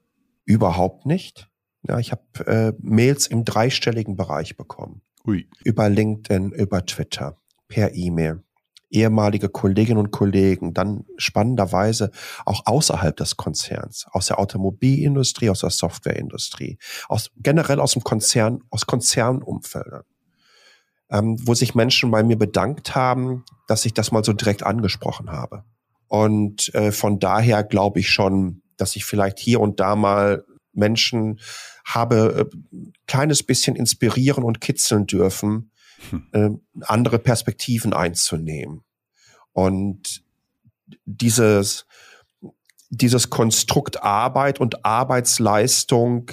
überhaupt 0.44 1.06
nicht. 1.06 1.48
Ja, 1.88 1.98
ich 1.98 2.12
habe 2.12 2.46
äh, 2.46 2.72
Mails 2.80 3.26
im 3.26 3.44
dreistelligen 3.44 4.16
Bereich 4.16 4.56
bekommen. 4.56 5.02
Ui. 5.26 5.48
Über 5.64 5.88
LinkedIn, 5.88 6.52
über 6.52 6.84
Twitter, 6.84 7.36
per 7.68 7.94
E-Mail. 7.94 8.42
Ehemalige 8.88 9.48
Kolleginnen 9.48 9.98
und 9.98 10.12
Kollegen, 10.12 10.72
dann 10.72 11.04
spannenderweise 11.16 12.12
auch 12.44 12.66
außerhalb 12.66 13.16
des 13.16 13.36
Konzerns, 13.36 14.06
aus 14.12 14.26
der 14.26 14.38
Automobilindustrie, 14.38 15.50
aus 15.50 15.60
der 15.60 15.70
Softwareindustrie, 15.70 16.78
aus 17.08 17.32
generell 17.36 17.80
aus 17.80 17.94
dem 17.94 18.04
Konzern, 18.04 18.62
aus 18.70 18.86
Konzernumfeldern, 18.86 20.04
ähm, 21.10 21.36
wo 21.44 21.54
sich 21.54 21.74
Menschen 21.74 22.12
bei 22.12 22.22
mir 22.22 22.38
bedankt 22.38 22.94
haben, 22.94 23.44
dass 23.66 23.84
ich 23.84 23.92
das 23.92 24.12
mal 24.12 24.22
so 24.22 24.32
direkt 24.32 24.62
angesprochen 24.62 25.32
habe. 25.32 25.64
Und 26.08 26.74
äh, 26.74 26.92
von 26.92 27.18
daher 27.18 27.64
glaube 27.64 28.00
ich 28.00 28.10
schon, 28.10 28.62
dass 28.76 28.96
ich 28.96 29.04
vielleicht 29.04 29.38
hier 29.38 29.60
und 29.60 29.80
da 29.80 29.96
mal 29.96 30.44
Menschen 30.72 31.40
habe 31.84 32.50
äh, 32.52 32.86
kleines 33.06 33.42
bisschen 33.42 33.76
inspirieren 33.76 34.44
und 34.44 34.60
kitzeln 34.60 35.06
dürfen, 35.06 35.70
hm. 36.10 36.26
äh, 36.32 36.50
andere 36.84 37.18
Perspektiven 37.18 37.92
einzunehmen. 37.92 38.82
Und 39.52 40.22
dieses, 41.04 41.86
dieses 42.90 43.30
Konstrukt 43.30 44.02
Arbeit 44.02 44.60
und 44.60 44.84
Arbeitsleistung 44.84 46.30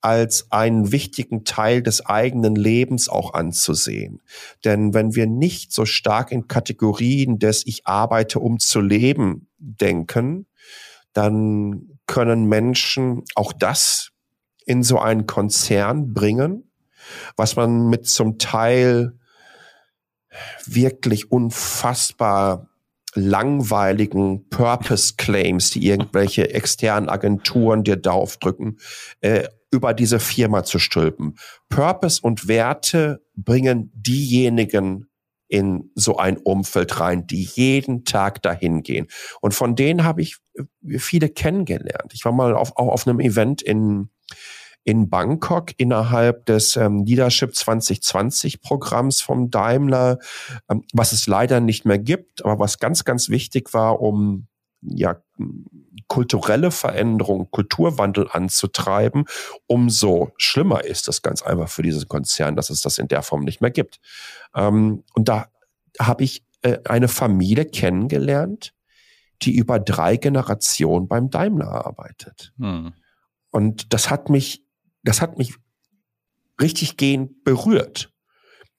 als 0.00 0.50
einen 0.50 0.92
wichtigen 0.92 1.44
Teil 1.44 1.82
des 1.82 2.06
eigenen 2.06 2.54
Lebens 2.54 3.08
auch 3.08 3.34
anzusehen. 3.34 4.22
Denn 4.64 4.94
wenn 4.94 5.14
wir 5.14 5.26
nicht 5.26 5.72
so 5.72 5.84
stark 5.86 6.30
in 6.30 6.46
Kategorien 6.46 7.38
des 7.38 7.66
Ich 7.66 7.86
arbeite, 7.86 8.38
um 8.38 8.58
zu 8.58 8.80
leben 8.80 9.48
denken, 9.58 10.46
dann 11.12 11.98
können 12.06 12.46
Menschen 12.46 13.24
auch 13.34 13.52
das 13.52 14.10
in 14.66 14.82
so 14.82 14.98
einen 14.98 15.26
Konzern 15.26 16.12
bringen, 16.12 16.70
was 17.36 17.56
man 17.56 17.88
mit 17.88 18.06
zum 18.06 18.38
Teil 18.38 19.18
wirklich 20.66 21.32
unfassbar 21.32 22.68
langweiligen 23.14 24.48
Purpose 24.48 25.14
Claims, 25.16 25.70
die 25.70 25.86
irgendwelche 25.86 26.52
externen 26.52 27.08
Agenturen 27.08 27.82
dir 27.82 27.96
da 27.96 28.12
aufdrücken, 28.12 28.78
äh, 29.20 29.48
über 29.70 29.94
diese 29.94 30.20
Firma 30.20 30.64
zu 30.64 30.78
stülpen. 30.78 31.36
Purpose 31.68 32.20
und 32.22 32.48
Werte 32.48 33.22
bringen 33.36 33.92
diejenigen 33.94 35.08
in 35.48 35.90
so 35.94 36.18
ein 36.18 36.36
Umfeld 36.36 37.00
rein, 37.00 37.26
die 37.26 37.42
jeden 37.42 38.04
Tag 38.04 38.42
dahin 38.42 38.82
gehen. 38.82 39.06
Und 39.40 39.54
von 39.54 39.74
denen 39.74 40.04
habe 40.04 40.20
ich 40.20 40.36
äh, 40.54 40.98
viele 40.98 41.30
kennengelernt. 41.30 42.12
Ich 42.12 42.24
war 42.24 42.32
mal 42.32 42.54
auf, 42.54 42.76
auch 42.76 42.88
auf 42.88 43.06
einem 43.06 43.18
Event 43.18 43.62
in, 43.62 44.10
in 44.84 45.08
Bangkok 45.08 45.72
innerhalb 45.78 46.44
des 46.46 46.76
ähm, 46.76 47.04
Leadership 47.04 47.54
2020 47.54 48.60
Programms 48.60 49.22
vom 49.22 49.50
Daimler, 49.50 50.18
ähm, 50.70 50.84
was 50.92 51.12
es 51.12 51.26
leider 51.26 51.60
nicht 51.60 51.86
mehr 51.86 51.98
gibt, 51.98 52.44
aber 52.44 52.58
was 52.58 52.78
ganz, 52.78 53.04
ganz 53.04 53.30
wichtig 53.30 53.72
war, 53.72 54.00
um 54.00 54.48
ja, 54.82 55.20
kulturelle 56.06 56.70
Veränderung, 56.70 57.50
Kulturwandel 57.50 58.28
anzutreiben, 58.30 59.24
umso 59.66 60.32
schlimmer 60.36 60.84
ist 60.84 61.08
das 61.08 61.22
ganz 61.22 61.42
einfach 61.42 61.68
für 61.68 61.82
diesen 61.82 62.08
Konzern, 62.08 62.56
dass 62.56 62.70
es 62.70 62.80
das 62.80 62.98
in 62.98 63.08
der 63.08 63.22
Form 63.22 63.44
nicht 63.44 63.60
mehr 63.60 63.70
gibt. 63.70 64.00
Ähm, 64.54 65.04
und 65.14 65.28
da 65.28 65.48
habe 65.98 66.24
ich 66.24 66.44
äh, 66.62 66.78
eine 66.84 67.08
Familie 67.08 67.64
kennengelernt, 67.64 68.74
die 69.42 69.54
über 69.54 69.78
drei 69.78 70.16
Generationen 70.16 71.08
beim 71.08 71.30
Daimler 71.30 71.86
arbeitet. 71.86 72.52
Hm. 72.58 72.92
Und 73.50 73.92
das 73.92 74.10
hat 74.10 74.30
mich, 74.30 74.64
das 75.02 75.20
hat 75.20 75.38
mich 75.38 75.54
richtig 76.60 76.96
gehend 76.96 77.44
berührt. 77.44 78.12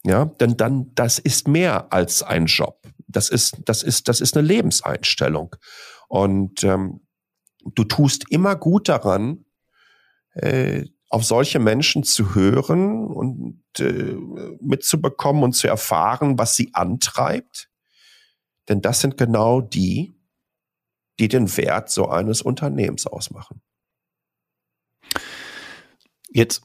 Ja, 0.05 0.25
denn 0.25 0.55
dann, 0.55 0.93
das 0.95 1.19
ist 1.19 1.47
mehr 1.47 1.91
als 1.91 2.23
ein 2.23 2.45
Job. 2.45 2.81
Das 3.09 3.29
ist, 3.29 3.57
das 3.65 3.83
ist, 3.83 4.07
das 4.07 4.21
ist 4.21 4.37
eine 4.37 4.47
Lebenseinstellung. 4.47 5.55
Und 6.07 6.63
ähm, 6.63 7.01
du 7.63 7.83
tust 7.83 8.29
immer 8.29 8.55
gut 8.55 8.87
daran, 8.87 9.45
äh, 10.33 10.85
auf 11.09 11.25
solche 11.25 11.59
Menschen 11.59 12.03
zu 12.03 12.35
hören 12.35 13.07
und 13.07 13.63
äh, 13.79 14.15
mitzubekommen 14.61 15.43
und 15.43 15.53
zu 15.53 15.67
erfahren, 15.67 16.37
was 16.37 16.55
sie 16.55 16.73
antreibt. 16.73 17.69
Denn 18.67 18.81
das 18.81 19.01
sind 19.01 19.17
genau 19.17 19.59
die, 19.61 20.13
die 21.19 21.27
den 21.27 21.57
Wert 21.57 21.89
so 21.89 22.07
eines 22.07 22.43
Unternehmens 22.43 23.07
ausmachen. 23.07 23.61
Jetzt 26.29 26.61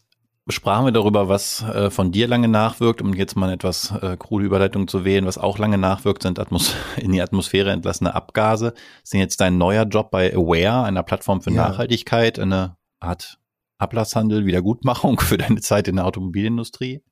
sprachen 0.49 0.85
wir 0.85 0.93
darüber, 0.93 1.29
was 1.29 1.63
äh, 1.63 1.91
von 1.91 2.13
dir 2.13 2.29
lange 2.29 2.49
nachwirkt, 2.49 3.01
um 3.01 3.15
jetzt 3.15 3.37
mal 3.37 3.47
eine 3.47 3.55
etwas 3.55 3.91
äh, 4.03 4.17
krude 4.19 4.45
Überleitung 4.45 4.89
zu 4.89 5.05
wählen, 5.05 5.25
was 5.25 5.39
auch 5.39 5.59
lange 5.59 5.79
nachwirkt, 5.79 6.23
sind 6.23 6.39
Atmos 6.39 6.75
in 6.97 7.13
die 7.13 7.23
Atmosphäre 7.23 7.71
entlassene 7.71 8.15
Abgase. 8.15 8.75
Sind 9.03 9.21
jetzt 9.21 9.41
dein 9.41 9.57
neuer 9.57 9.85
Job 9.85 10.11
bei 10.11 10.35
Aware, 10.35 10.85
einer 10.85 11.03
Plattform 11.03 11.41
für 11.41 11.51
ja. 11.51 11.69
Nachhaltigkeit, 11.69 12.39
eine 12.39 12.77
Art 13.01 13.39
Ablasshandel, 13.79 14.45
Wiedergutmachung 14.45 15.19
für 15.21 15.39
deine 15.39 15.61
Zeit 15.61 15.89
in 15.89 15.97
der 15.97 16.07
Automobilindustrie? 16.07 17.03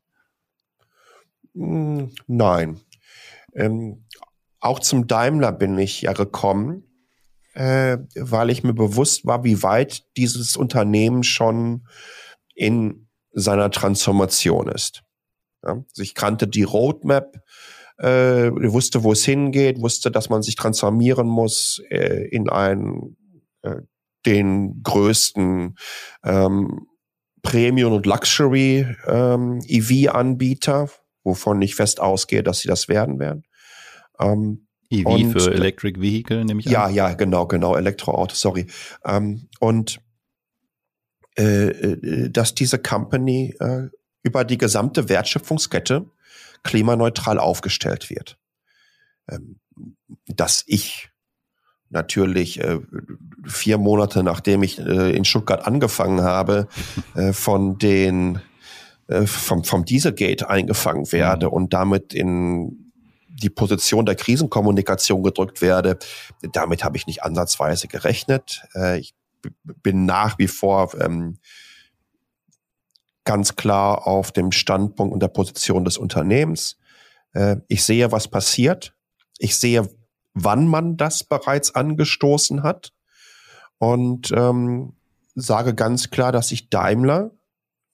Hm, 1.54 2.10
nein. 2.26 2.80
Ähm, 3.54 4.04
auch 4.60 4.78
zum 4.78 5.06
Daimler 5.06 5.52
bin 5.52 5.76
ich 5.78 6.02
ja 6.02 6.12
gekommen, 6.12 6.84
äh, 7.54 7.98
weil 8.14 8.50
ich 8.50 8.62
mir 8.62 8.74
bewusst 8.74 9.26
war, 9.26 9.42
wie 9.44 9.62
weit 9.62 10.04
dieses 10.16 10.56
Unternehmen 10.56 11.22
schon 11.22 11.86
in 12.54 13.08
seiner 13.32 13.70
Transformation 13.70 14.68
ist. 14.68 15.02
Ja, 15.64 15.84
ich 15.96 16.14
kannte 16.14 16.48
die 16.48 16.64
Roadmap, 16.64 17.40
äh, 17.98 18.50
wusste, 18.50 19.04
wo 19.04 19.12
es 19.12 19.24
hingeht, 19.24 19.80
wusste, 19.80 20.10
dass 20.10 20.28
man 20.28 20.42
sich 20.42 20.56
transformieren 20.56 21.28
muss 21.28 21.80
äh, 21.90 22.26
in 22.28 22.48
einen 22.48 23.16
äh, 23.62 23.82
den 24.26 24.82
größten 24.82 25.76
ähm, 26.24 26.88
Premium- 27.42 27.92
und 27.92 28.06
Luxury-EV-Anbieter, 28.06 30.82
ähm, 30.82 30.88
wovon 31.24 31.62
ich 31.62 31.74
fest 31.74 32.00
ausgehe, 32.00 32.42
dass 32.42 32.60
sie 32.60 32.68
das 32.68 32.88
werden 32.88 33.18
werden. 33.18 33.44
Ähm, 34.18 34.66
EV 34.90 35.32
für 35.32 35.52
Electric 35.52 36.00
Vehicle, 36.00 36.42
nehme 36.44 36.60
ich 36.60 36.66
ja, 36.66 36.84
an. 36.84 36.94
Ja, 36.94 37.08
ja, 37.08 37.14
genau, 37.14 37.46
genau, 37.46 37.76
Elektroauto, 37.76 38.34
sorry. 38.34 38.66
Ähm, 39.04 39.48
und 39.58 40.00
äh, 41.36 42.30
dass 42.30 42.54
diese 42.54 42.78
Company 42.78 43.54
äh, 43.60 43.88
über 44.22 44.44
die 44.44 44.58
gesamte 44.58 45.08
Wertschöpfungskette 45.08 46.06
klimaneutral 46.62 47.38
aufgestellt 47.38 48.10
wird. 48.10 48.38
Ähm, 49.28 49.58
dass 50.26 50.64
ich 50.66 51.10
natürlich 51.90 52.60
äh, 52.60 52.78
vier 53.46 53.78
Monate 53.78 54.22
nachdem 54.22 54.62
ich 54.62 54.78
äh, 54.78 55.14
in 55.14 55.24
Stuttgart 55.24 55.66
angefangen 55.66 56.22
habe, 56.22 56.68
äh, 57.14 57.32
von 57.32 57.78
den 57.78 58.40
äh, 59.08 59.26
vom, 59.26 59.64
vom 59.64 59.84
Dieselgate 59.84 60.48
eingefangen 60.48 61.10
werde 61.12 61.46
mhm. 61.46 61.52
und 61.52 61.72
damit 61.72 62.14
in 62.14 62.92
die 63.28 63.50
Position 63.50 64.06
der 64.06 64.14
Krisenkommunikation 64.14 65.22
gedrückt 65.22 65.60
werde. 65.60 65.98
Damit 66.52 66.84
habe 66.84 66.96
ich 66.96 67.06
nicht 67.06 67.22
ansatzweise 67.22 67.88
gerechnet. 67.88 68.62
Äh, 68.74 69.00
ich 69.00 69.14
bin 69.62 70.04
nach 70.04 70.38
wie 70.38 70.49
vor 70.49 70.94
ähm, 71.00 71.38
ganz 73.25 73.56
klar 73.56 74.06
auf 74.06 74.32
dem 74.32 74.52
Standpunkt 74.52 75.12
und 75.12 75.20
der 75.20 75.28
Position 75.28 75.84
des 75.84 75.99
Unternehmens. 75.99 76.78
Äh, 77.32 77.56
ich 77.68 77.84
sehe, 77.84 78.12
was 78.12 78.28
passiert. 78.28 78.94
Ich 79.38 79.56
sehe, 79.56 79.88
wann 80.34 80.66
man 80.66 80.96
das 80.96 81.25
bereits 81.25 81.75
angestoßen 81.75 82.62
hat 82.62 82.92
und 83.78 84.32
ähm, 84.32 84.94
sage 85.34 85.75
ganz 85.75 86.11
klar, 86.11 86.32
dass 86.32 86.49
sich 86.49 86.70
Daimler 86.70 87.32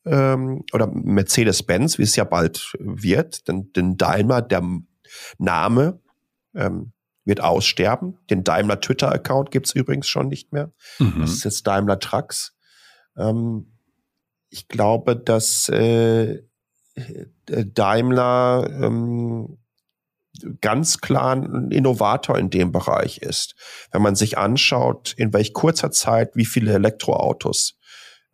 ähm, 0.05 0.65
oder 0.73 0.87
Mercedes-Benz, 0.87 1.99
wie 1.99 2.03
es 2.03 2.17
ja 2.17 2.25
bald 2.25 2.75
wird, 2.79 3.49
denn, 3.49 3.73
denn 3.73 3.97
Daimler, 3.97 4.43
der 4.43 4.63
Name 5.39 6.01
ähm, 6.55 6.93
wird 7.29 7.41
aussterben. 7.41 8.19
Den 8.31 8.43
Daimler 8.43 8.81
Twitter-Account 8.81 9.51
gibt's 9.53 9.73
übrigens 9.73 10.09
schon 10.09 10.29
nicht 10.29 10.53
mehr. 10.53 10.73
Mhm. 10.99 11.21
Das 11.21 11.31
ist 11.31 11.45
jetzt 11.45 11.67
Daimler 11.67 12.01
Trucks. 12.01 12.57
Ähm, 13.17 13.73
ich 14.49 14.67
glaube, 14.67 15.15
dass 15.15 15.69
äh, 15.69 16.43
Daimler 17.47 18.69
ähm, 18.83 19.59
ganz 20.61 21.01
klar 21.01 21.37
ein 21.37 21.71
Innovator 21.71 22.39
in 22.39 22.51
dem 22.51 22.73
Bereich 22.73 23.19
ist. 23.19 23.55
Wenn 23.93 24.03
man 24.03 24.15
sich 24.15 24.39
anschaut, 24.39 25.15
in 25.17 25.33
welch 25.33 25.53
kurzer 25.53 25.91
Zeit 25.91 26.35
wie 26.35 26.47
viele 26.47 26.73
Elektroautos 26.73 27.77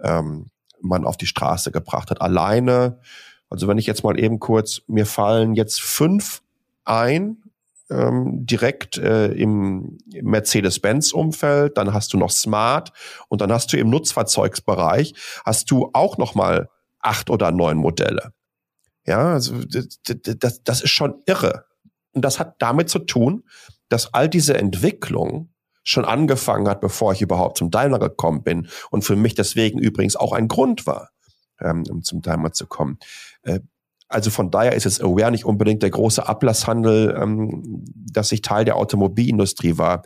ähm, 0.01 0.51
man 0.81 1.05
auf 1.05 1.17
die 1.17 1.27
Straße 1.27 1.73
gebracht 1.73 2.11
hat. 2.11 2.21
Alleine, 2.21 3.01
also 3.49 3.67
wenn 3.69 3.79
ich 3.79 3.87
jetzt 3.87 4.05
mal 4.05 4.19
eben 4.19 4.39
kurz, 4.39 4.83
mir 4.87 5.07
fallen 5.07 5.55
jetzt 5.55 5.81
fünf 5.81 6.43
ein, 6.85 7.44
ähm, 7.91 8.47
direkt 8.47 8.99
äh, 8.99 9.27
im 9.33 9.99
Mercedes-Benz-Umfeld, 10.11 11.77
dann 11.77 11.93
hast 11.93 12.13
du 12.13 12.19
noch 12.19 12.31
Smart 12.31 12.93
und 13.29 13.41
dann 13.41 13.53
hast 13.53 13.73
du 13.73 13.77
im 13.77 13.91
Nutzfahrzeugsbereich, 13.91 15.15
hast 15.45 15.71
du 15.71 15.91
auch 15.93 16.19
noch 16.19 16.35
mal 16.35 16.69
acht 17.01 17.31
oder 17.31 17.51
neun 17.51 17.77
Modelle. 17.77 18.33
Ja, 19.07 19.33
also 19.35 19.55
das, 19.65 20.63
das 20.63 20.83
ist 20.83 20.91
schon 20.91 21.23
irre. 21.27 21.67
Und 22.13 22.25
das 22.25 22.39
hat 22.39 22.57
damit 22.59 22.89
zu 22.89 23.01
tun, 23.01 23.45
dass 23.89 24.15
all 24.15 24.29
diese 24.29 24.57
Entwicklung 24.57 25.51
schon 25.83 26.07
angefangen 26.07 26.67
hat, 26.67 26.81
bevor 26.81 27.13
ich 27.13 27.21
überhaupt 27.21 27.59
zum 27.59 27.71
Daimler 27.71 27.99
gekommen 27.99 28.43
bin 28.43 28.69
und 28.91 29.05
für 29.05 29.17
mich 29.17 29.35
deswegen 29.35 29.79
übrigens 29.79 30.17
auch 30.17 30.33
ein 30.33 30.49
Grund 30.49 30.87
war, 30.87 31.11
ähm, 31.61 31.85
um 31.91 32.03
zum 32.03 32.23
Daimler 32.23 32.53
zu 32.53 32.67
kommen. 32.67 32.99
Äh, 33.43 33.61
also 34.15 34.31
von 34.31 34.51
daher 34.51 34.75
ist 34.75 34.87
es 34.87 35.01
Aware 35.01 35.31
nicht 35.31 35.45
unbedingt 35.45 35.83
der 35.83 35.91
große 35.91 36.27
Ablasshandel, 36.27 37.19
ähm, 37.21 37.85
dass 38.13 38.33
ich 38.33 38.43
Teil 38.43 38.65
der 38.65 38.77
Automobilindustrie 38.77 39.77
war. 39.77 40.03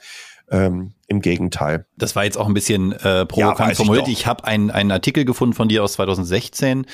Ähm, 0.50 0.94
Im 1.06 1.20
Gegenteil. 1.20 1.84
Das 1.98 2.16
war 2.16 2.24
jetzt 2.24 2.38
auch 2.38 2.46
ein 2.46 2.54
bisschen 2.54 2.92
äh, 2.92 3.26
provokant 3.26 3.68
ja, 3.68 3.74
formuliert. 3.74 4.08
Ich, 4.08 4.20
ich 4.20 4.26
habe 4.26 4.44
einen, 4.44 4.70
einen 4.70 4.90
Artikel 4.90 5.26
gefunden 5.26 5.54
von 5.54 5.68
dir 5.68 5.84
aus 5.84 5.92
2016, 5.92 6.86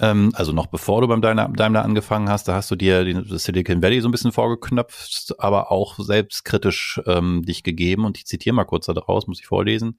ähm, 0.00 0.32
also 0.34 0.52
noch 0.52 0.66
bevor 0.66 1.02
du 1.02 1.08
beim 1.08 1.20
Daimler, 1.20 1.50
Daimler 1.54 1.84
angefangen 1.84 2.30
hast. 2.30 2.48
Da 2.48 2.54
hast 2.54 2.70
du 2.70 2.76
dir 2.76 3.04
den 3.04 3.26
Silicon 3.38 3.82
Valley 3.82 4.00
so 4.00 4.08
ein 4.08 4.12
bisschen 4.12 4.32
vorgeknöpft, 4.32 5.34
aber 5.36 5.70
auch 5.70 5.98
selbstkritisch 5.98 7.02
ähm, 7.06 7.42
dich 7.42 7.62
gegeben. 7.62 8.06
Und 8.06 8.16
ich 8.16 8.24
zitiere 8.24 8.56
mal 8.56 8.64
kurz 8.64 8.86
daraus, 8.86 9.26
muss 9.26 9.40
ich 9.40 9.46
vorlesen. 9.46 9.98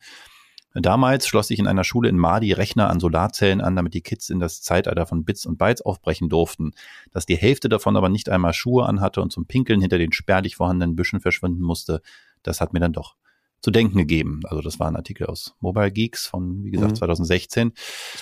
Damals 0.74 1.28
schloss 1.28 1.52
ich 1.52 1.60
in 1.60 1.68
einer 1.68 1.84
Schule 1.84 2.10
in 2.10 2.18
Madi 2.18 2.52
Rechner 2.52 2.90
an 2.90 3.00
Solarzellen 3.00 3.62
an, 3.62 3.76
damit 3.76 3.94
die 3.94 4.02
Kids 4.02 4.30
in 4.30 4.40
das 4.40 4.62
Zeitalter 4.62 5.06
von 5.06 5.24
Bits 5.24 5.46
und 5.46 5.58
Bytes 5.58 5.84
aufbrechen 5.84 6.30
durften. 6.30 6.72
Dass 7.12 7.28
die 7.28 7.36
Hälfte 7.36 7.70
davon 7.70 7.96
aber 7.96 8.10
nicht 8.10 8.30
einmal 8.30 8.54
Schuhe 8.54 8.86
anhatte 8.86 9.22
und 9.22 9.32
zum 9.32 9.46
Pinkeln 9.46 9.82
hinter 9.82 10.00
den 10.00 10.12
spärlich 10.12 10.56
vorhandenen 10.56 10.96
Büschen 10.96 11.20
verschwinden 11.20 11.62
musste, 11.62 12.02
das 12.42 12.60
hat 12.60 12.74
mir 12.74 12.80
dann 12.80 12.94
doch 12.94 13.16
zu 13.63 13.71
denken 13.71 13.97
gegeben. 13.97 14.41
Also 14.43 14.62
das 14.62 14.78
war 14.78 14.88
ein 14.88 14.97
Artikel 14.97 15.26
aus 15.26 15.56
Mobile 15.62 15.89
Geeks 15.89 16.28
von, 16.28 16.65
wie 16.65 16.71
gesagt, 16.71 16.91
mhm. 16.91 16.95
2016. 16.97 17.73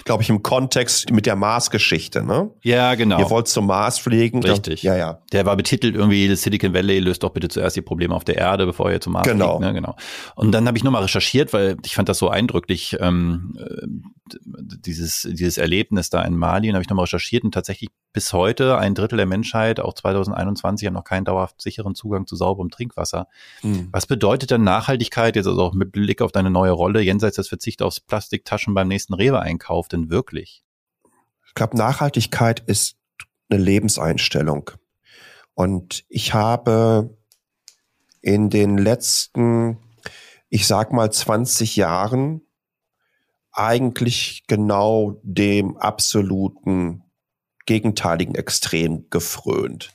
Glaube 0.06 0.22
ich 0.22 0.30
im 0.30 0.44
Kontext 0.44 1.12
mit 1.12 1.26
der 1.26 1.36
Mars-Geschichte, 1.36 2.24
ne? 2.24 2.52
Ja, 2.62 2.94
genau. 2.94 3.18
Ihr 3.18 3.28
wollt 3.32 3.48
zum 3.48 3.66
Mars 3.66 3.98
fliegen. 3.98 4.44
Richtig. 4.44 4.84
Ja, 4.84 4.96
ja. 4.96 5.20
Der 5.32 5.48
war 5.48 5.58
betitelt 5.58 5.96
irgendwie 5.96 6.34
Silicon 6.36 6.76
Valley 6.76 7.00
löst 7.00 7.24
doch 7.24 7.32
bitte 7.32 7.50
zuerst 7.50 7.76
die 7.76 7.82
Probleme 7.82 8.14
auf 8.14 8.24
der 8.24 8.38
Erde, 8.38 8.68
bevor 8.68 8.92
ihr 8.92 9.02
zum 9.02 9.14
Mars 9.14 9.28
genau. 9.28 9.58
fliegt. 9.58 9.74
Ne? 9.74 9.74
Genau. 9.74 9.96
Und 10.36 10.52
dann 10.52 10.68
habe 10.68 10.78
ich 10.78 10.84
nochmal 10.84 11.02
recherchiert, 11.02 11.54
weil 11.54 11.78
ich 11.84 11.96
fand 11.96 12.08
das 12.08 12.20
so 12.20 12.30
eindrücklich, 12.30 12.98
ähm, 13.00 13.58
äh, 13.58 13.88
dieses, 14.44 15.28
dieses 15.30 15.58
Erlebnis 15.58 16.10
da 16.10 16.24
in 16.24 16.36
Mali. 16.36 16.70
Und 16.70 16.76
habe 16.76 16.84
ich 16.84 16.90
nochmal 16.90 17.04
recherchiert 17.04 17.44
und 17.44 17.54
tatsächlich 17.54 17.90
bis 18.14 18.34
heute 18.34 18.78
ein 18.78 18.96
Drittel 18.96 19.18
der 19.18 19.26
Menschheit, 19.26 19.80
auch 19.80 19.94
2021, 19.94 20.88
haben 20.88 20.94
noch 20.94 21.04
keinen 21.04 21.26
dauerhaft 21.26 21.62
sicheren 21.62 21.96
Zugang 21.96 22.28
zu 22.28 22.36
sauberem 22.36 22.70
Trinkwasser. 22.70 23.28
Mhm. 23.64 23.90
Was 23.92 24.06
bedeutet 24.06 24.52
denn 24.52 24.64
Nachhaltigkeit, 24.64 25.36
jetzt 25.36 25.48
also 25.48 25.62
auch 25.62 25.74
mit 25.74 25.92
Blick 25.92 26.22
auf 26.22 26.32
deine 26.32 26.50
neue 26.50 26.72
Rolle, 26.72 27.02
jenseits 27.02 27.38
des 27.38 27.48
Verzichts 27.48 27.82
aufs 27.82 28.00
Plastiktaschen 28.00 28.74
beim 28.74 28.88
nächsten 28.88 29.14
Rewe-Einkauf 29.14 29.88
denn 29.88 30.10
wirklich? 30.10 30.64
Ich 31.48 31.54
glaube, 31.54 31.78
Nachhaltigkeit 31.78 32.62
ist 32.62 32.96
eine 33.50 33.62
Lebenseinstellung. 33.62 34.72
Und 35.54 36.06
ich 36.08 36.34
habe 36.34 37.18
in 38.22 38.50
den 38.50 38.78
letzten, 38.78 39.78
ich 40.50 40.68
sag 40.68 40.94
mal, 40.94 41.12
20 41.12 41.76
Jahren 41.76 42.42
eigentlich 43.52 44.44
genau 44.48 45.20
dem 45.24 45.78
absoluten 45.78 47.04
gegenteiligen 47.66 48.36
Extrem 48.36 49.10
gefrönt. 49.10 49.92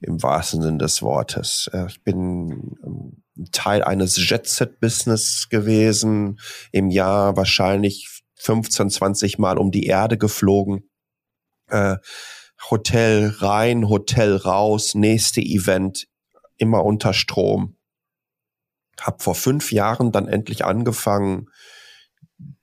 Im 0.00 0.22
wahrsten 0.22 0.62
Sinne 0.62 0.78
des 0.78 1.00
Wortes. 1.02 1.70
Äh, 1.72 1.86
ich 1.86 2.02
bin 2.02 2.76
ähm, 2.84 3.22
Teil 3.52 3.84
eines 3.84 4.16
Jet-Set-Business 4.16 5.48
gewesen, 5.48 6.40
im 6.72 6.90
Jahr 6.90 7.36
wahrscheinlich 7.36 8.22
15, 8.34 8.90
20 8.90 9.38
Mal 9.38 9.58
um 9.58 9.70
die 9.70 9.86
Erde 9.86 10.18
geflogen. 10.18 10.90
Äh, 11.68 11.96
Hotel 12.70 13.32
rein, 13.38 13.88
Hotel 13.88 14.36
raus, 14.36 14.94
nächste 14.94 15.40
Event, 15.40 16.08
immer 16.56 16.84
unter 16.84 17.12
Strom. 17.12 17.76
Hab 19.00 19.22
vor 19.22 19.34
fünf 19.34 19.72
Jahren 19.72 20.12
dann 20.12 20.28
endlich 20.28 20.64
angefangen, 20.64 21.48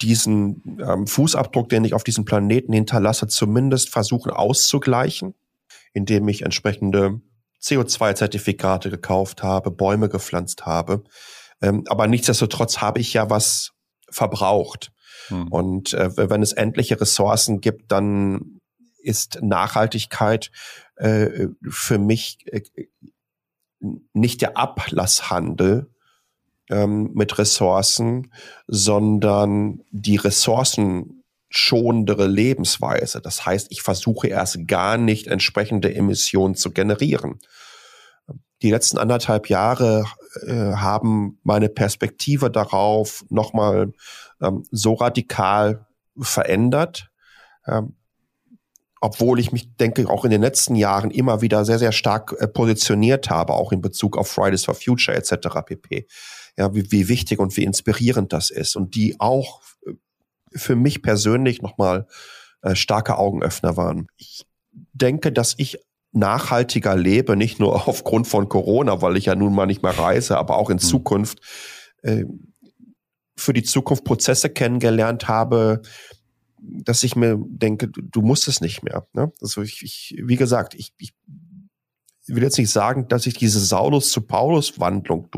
diesen 0.02 0.78
ähm, 0.82 1.08
Fußabdruck, 1.08 1.70
den 1.70 1.84
ich 1.84 1.94
auf 1.94 2.04
diesem 2.04 2.26
Planeten 2.26 2.74
hinterlasse, 2.74 3.28
zumindest 3.28 3.90
versuchen 3.90 4.32
auszugleichen, 4.32 5.36
indem 5.94 6.28
ich 6.28 6.44
entsprechende 6.44 7.22
CO2-Zertifikate 7.62 8.90
gekauft 8.90 9.44
habe, 9.44 9.72
Bäume 9.72 10.10
gepflanzt 10.10 10.66
habe. 10.66 11.04
Ähm, 11.62 11.84
aber 11.88 12.08
nichtsdestotrotz 12.08 12.80
habe 12.80 13.00
ich 13.00 13.14
ja 13.14 13.30
was 13.30 13.72
verbraucht. 14.10 14.92
Hm. 15.28 15.48
Und 15.50 15.94
äh, 15.94 16.30
wenn 16.30 16.42
es 16.42 16.54
endliche 16.54 17.00
Ressourcen 17.00 17.62
gibt, 17.62 17.92
dann 17.92 18.60
ist 19.02 19.40
Nachhaltigkeit 19.42 20.52
äh, 20.96 21.48
für 21.70 21.98
mich 21.98 22.38
äh, 22.46 22.62
nicht 24.14 24.42
der 24.42 24.58
Ablasshandel, 24.58 25.90
ähm, 26.70 27.12
mit 27.14 27.38
Ressourcen, 27.38 28.32
sondern 28.68 29.82
die 29.92 30.18
ressourcenschonendere 30.18 32.28
Lebensweise. 32.28 33.22
Das 33.22 33.46
heißt, 33.46 33.68
ich 33.72 33.82
versuche 33.82 34.28
erst 34.28 34.68
gar 34.68 34.98
nicht 34.98 35.28
entsprechende 35.28 35.94
Emissionen 35.94 36.56
zu 36.56 36.72
generieren. 36.72 37.40
Die 38.62 38.72
letzten 38.72 38.98
anderthalb 38.98 39.50
Jahre 39.50 40.04
äh, 40.46 40.54
haben 40.54 41.40
meine 41.44 41.70
Perspektive 41.70 42.52
darauf 42.52 43.24
nochmal 43.30 43.94
ähm, 44.42 44.66
so 44.70 44.96
radikal 44.96 45.88
verändert, 46.20 47.10
ähm, 47.66 47.96
obwohl 49.02 49.40
ich 49.40 49.54
mich, 49.54 49.78
denke, 49.78 50.10
auch 50.10 50.26
in 50.26 50.32
den 50.32 50.42
letzten 50.42 50.76
Jahren 50.76 51.10
immer 51.10 51.42
wieder 51.42 51.64
sehr, 51.64 51.80
sehr 51.80 51.94
stark 51.94 52.36
äh, 52.38 52.50
positioniert 52.50 53.30
habe, 53.30 53.54
auch 53.54 53.72
in 53.72 53.80
Bezug 53.80 54.18
auf 54.18 54.28
Fridays 54.28 54.66
for 54.66 54.76
Future 54.76 55.16
etc. 55.16 55.48
pp 55.66 56.06
ja, 56.60 56.76
wie, 56.76 56.92
wie 56.92 57.08
wichtig 57.08 57.40
und 57.40 57.56
wie 57.56 57.64
inspirierend 57.64 58.34
das 58.34 58.50
ist 58.50 58.76
und 58.76 58.94
die 58.94 59.16
auch 59.20 59.62
äh, 59.88 59.94
für 60.54 60.76
mich 60.76 61.02
persönlich 61.02 61.62
nochmal 61.62 62.06
äh, 62.62 62.76
starke 62.76 63.18
Augenöffner 63.18 63.78
waren. 63.78 64.08
Ich 64.18 64.46
denke, 64.92 65.32
dass 65.32 65.56
ich 65.58 65.80
nachhaltiger 66.12 66.98
lebe, 66.98 67.38
nicht 67.38 67.62
nur 67.62 67.76
aufgrund 67.88 68.28
von 68.28 68.50
Corona, 68.50 69.02
weil 69.02 69.16
ich 69.16 69.26
ja 69.26 69.36
nun 69.36 69.56
mal 69.56 69.68
nicht 69.68 69.84
mehr 69.84 69.98
reise, 69.98 70.38
aber 70.38 70.58
auch 70.58 70.70
in 70.70 70.76
mhm. 70.76 70.82
Zukunft 70.82 71.40
äh, 72.02 72.26
für 73.38 73.54
die 73.54 73.64
Zukunft 73.64 74.04
Prozesse 74.04 74.50
kennengelernt 74.50 75.30
habe, 75.30 75.82
dass 76.58 77.04
ich 77.04 77.16
mir 77.16 77.40
denke, 77.40 77.88
du, 77.88 78.02
du 78.02 78.22
musst 78.22 78.50
es 78.50 78.60
nicht 78.60 78.84
mehr. 78.84 79.08
Ne? 79.14 79.32
Also 79.40 79.62
ich, 79.62 79.82
ich, 79.82 80.22
wie 80.22 80.36
gesagt, 80.36 80.74
ich, 80.76 80.92
ich 80.98 81.14
will 82.28 82.44
jetzt 82.44 82.58
nicht 82.58 82.70
sagen, 82.70 83.08
dass 83.08 83.28
ich 83.28 83.36
diese 83.36 83.62
Saulus 83.62 84.12
zu 84.12 84.20
Paulus 84.20 84.78
Wandlung 84.78 85.30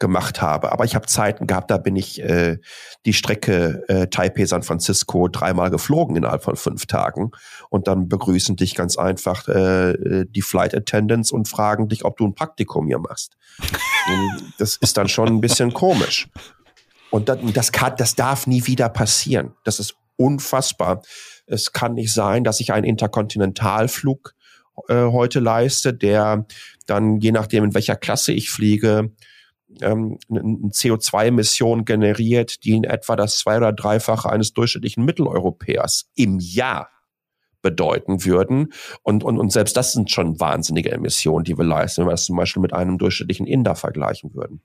durchgemacht 0.00 0.42
habe, 0.42 0.72
aber 0.72 0.84
ich 0.84 0.94
habe 0.94 1.06
Zeiten 1.06 1.46
gehabt, 1.46 1.70
da 1.70 1.78
bin 1.78 1.94
ich 1.94 2.20
äh, 2.20 2.58
die 3.06 3.12
Strecke 3.12 3.84
äh, 3.88 4.06
Taipei 4.08 4.46
San 4.46 4.62
Francisco 4.62 5.28
dreimal 5.28 5.70
geflogen 5.70 6.16
innerhalb 6.16 6.42
von 6.42 6.56
fünf 6.56 6.86
Tagen 6.86 7.30
und 7.68 7.86
dann 7.86 8.08
begrüßen 8.08 8.56
dich 8.56 8.74
ganz 8.74 8.96
einfach 8.96 9.46
äh, 9.48 10.24
die 10.28 10.42
Flight 10.42 10.74
Attendants 10.74 11.30
und 11.30 11.48
fragen 11.48 11.88
dich, 11.88 12.04
ob 12.04 12.16
du 12.16 12.26
ein 12.26 12.34
Praktikum 12.34 12.86
hier 12.86 12.98
machst. 12.98 13.36
das 14.58 14.76
ist 14.76 14.96
dann 14.96 15.08
schon 15.08 15.28
ein 15.28 15.40
bisschen 15.40 15.72
komisch. 15.72 16.28
Und 17.10 17.28
das, 17.28 17.38
das 17.54 17.72
kann, 17.72 17.94
das 17.96 18.14
darf 18.14 18.46
nie 18.46 18.66
wieder 18.66 18.88
passieren. 18.88 19.54
Das 19.64 19.80
ist 19.80 19.96
unfassbar. 20.16 21.02
Es 21.46 21.72
kann 21.72 21.94
nicht 21.94 22.12
sein, 22.12 22.44
dass 22.44 22.60
ich 22.60 22.72
einen 22.72 22.84
Interkontinentalflug 22.84 24.34
äh, 24.88 25.06
heute 25.06 25.40
leiste, 25.40 25.92
der 25.92 26.46
dann, 26.86 27.18
je 27.18 27.32
nachdem, 27.32 27.64
in 27.64 27.74
welcher 27.74 27.96
Klasse 27.96 28.32
ich 28.32 28.50
fliege, 28.50 29.10
ähm, 29.80 30.18
eine 30.28 30.40
CO2-Emission 30.40 31.84
generiert, 31.84 32.64
die 32.64 32.72
in 32.72 32.84
etwa 32.84 33.16
das 33.16 33.38
zwei- 33.38 33.56
oder 33.56 33.72
dreifache 33.72 34.30
eines 34.30 34.52
durchschnittlichen 34.52 35.04
Mitteleuropäers 35.04 36.10
im 36.14 36.38
Jahr 36.40 36.88
bedeuten 37.62 38.24
würden. 38.24 38.72
Und, 39.02 39.22
und, 39.24 39.38
und 39.38 39.52
selbst 39.52 39.76
das 39.76 39.92
sind 39.92 40.10
schon 40.10 40.40
wahnsinnige 40.40 40.92
Emissionen, 40.92 41.44
die 41.44 41.58
wir 41.58 41.64
leisten, 41.64 42.02
wenn 42.02 42.08
wir 42.08 42.12
das 42.12 42.24
zum 42.24 42.36
Beispiel 42.36 42.62
mit 42.62 42.72
einem 42.72 42.98
durchschnittlichen 42.98 43.46
Inder 43.46 43.76
vergleichen 43.76 44.34
würden. 44.34 44.62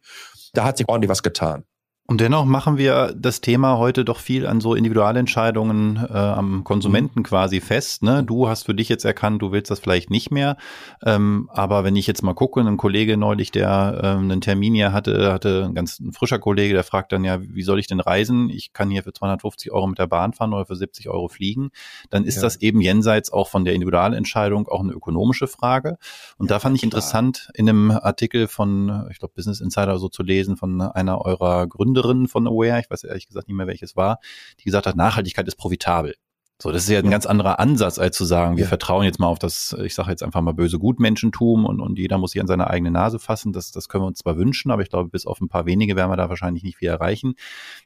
Da 0.54 0.64
hat 0.64 0.78
sich 0.78 0.88
ordentlich 0.88 1.10
was 1.10 1.24
getan. 1.24 1.66
Und 2.08 2.22
dennoch 2.22 2.46
machen 2.46 2.78
wir 2.78 3.16
das 3.18 3.42
Thema 3.42 3.80
heute 3.80 4.06
doch 4.06 4.20
viel 4.20 4.46
an 4.46 4.62
so 4.62 4.76
Individualentscheidungen 4.76 5.98
äh, 6.08 6.16
am 6.16 6.64
Konsumenten 6.64 7.22
mhm. 7.22 7.24
quasi 7.24 7.62
fest. 7.62 8.04
Ne? 8.04 8.24
Du 8.24 8.48
hast 8.48 8.68
für 8.68 8.76
dich 8.76 8.90
jetzt 8.90 9.06
erkannt, 9.06 9.42
du 9.42 9.52
willst 9.52 9.72
das 9.72 9.80
vielleicht 9.80 10.12
nicht 10.12 10.30
mehr. 10.30 10.56
Ähm, 11.04 11.50
aber 11.52 11.84
wenn 11.84 11.96
ich 11.96 12.06
jetzt 12.06 12.22
mal 12.22 12.36
gucke, 12.36 12.60
ein 12.62 12.78
Kollege 12.78 13.18
neulich, 13.18 13.50
der 13.50 14.02
ähm, 14.04 14.26
einen 14.26 14.40
Termin 14.40 14.76
hier 14.76 14.94
hatte, 14.94 15.34
hatte 15.34 15.66
ein 15.66 15.74
ganz 15.74 16.00
ein 16.00 16.14
frischer 16.14 16.38
Kollege, 16.38 16.76
der 16.76 16.84
fragt 16.84 17.12
dann 17.12 17.24
ja, 17.24 17.40
wie 17.42 17.64
soll 17.64 17.80
ich 17.80 17.88
denn 17.88 18.00
reisen? 18.00 18.52
Ich 18.52 18.72
kann 18.72 18.92
hier 18.92 19.02
für 19.02 19.12
250 19.12 19.72
Euro 19.72 19.88
mit 19.88 19.98
der 19.98 20.06
Bahn 20.06 20.34
fahren 20.34 20.54
oder 20.54 20.68
für 20.68 20.76
70 20.76 21.10
Euro 21.10 21.28
fliegen. 21.28 21.72
Dann 22.12 22.24
ist 22.24 22.36
ja. 22.36 22.44
das 22.44 22.58
eben 22.58 22.82
jenseits 22.82 23.34
auch 23.34 23.48
von 23.48 23.66
der 23.66 23.74
Individualentscheidung 23.74 24.68
auch 24.68 24.82
eine 24.82 24.92
ökonomische 24.92 25.48
Frage. 25.48 25.98
Und 26.38 26.52
ja, 26.52 26.56
da 26.56 26.60
fand 26.60 26.76
ich 26.76 26.82
klar. 26.82 26.88
interessant, 26.90 27.50
in 27.56 27.68
einem 27.68 27.90
Artikel 27.90 28.48
von, 28.48 29.08
ich 29.10 29.18
glaube, 29.18 29.34
Business 29.36 29.60
Insider 29.60 29.98
so 29.98 30.08
zu 30.08 30.22
lesen, 30.22 30.56
von 30.56 30.82
einer 30.82 31.26
eurer 31.26 31.66
Gründer 31.66 31.95
Gründerin 31.96 32.28
von 32.28 32.48
Aware, 32.48 32.80
ich 32.80 32.90
weiß 32.90 33.04
ehrlich 33.04 33.28
gesagt 33.28 33.48
nicht 33.48 33.58
mehr, 33.58 33.68
welches 33.68 33.96
war, 33.96 34.20
die 34.60 34.66
gesagt 34.66 34.88
hat, 34.88 34.96
Nachhaltigkeit 34.96 35.48
ist 35.48 35.56
profitabel. 35.56 36.16
So, 36.62 36.72
das 36.72 36.84
ist 36.84 36.90
ja 36.90 37.00
ein 37.00 37.06
ja. 37.06 37.12
ganz 37.12 37.26
anderer 37.26 37.60
Ansatz, 37.60 38.00
als 38.00 38.16
zu 38.16 38.24
sagen, 38.24 38.56
wir 38.56 38.64
ja. 38.64 38.70
vertrauen 38.70 39.04
jetzt 39.04 39.20
mal 39.20 39.28
auf 39.28 39.40
das, 39.40 39.76
ich 39.84 39.94
sage 39.94 40.12
jetzt 40.12 40.24
einfach 40.24 40.40
mal 40.40 40.54
böse 40.54 40.80
Gutmenschentum 40.80 41.66
und, 41.66 41.82
und 41.82 42.00
jeder 42.00 42.18
muss 42.18 42.32
sich 42.32 42.40
an 42.40 42.48
seine 42.48 42.70
eigene 42.70 42.92
Nase 42.92 43.20
fassen. 43.20 43.52
Das, 43.52 43.72
das 43.74 43.90
können 43.90 44.06
wir 44.06 44.08
uns 44.08 44.20
zwar 44.20 44.38
wünschen, 44.38 44.72
aber 44.72 44.82
ich 44.82 44.90
glaube, 44.90 45.10
bis 45.10 45.26
auf 45.26 45.42
ein 45.42 45.50
paar 45.50 45.66
wenige 45.66 45.98
werden 45.98 46.10
wir 46.10 46.16
da 46.16 46.30
wahrscheinlich 46.30 46.64
nicht 46.64 46.78
viel 46.78 46.88
erreichen. 46.88 47.36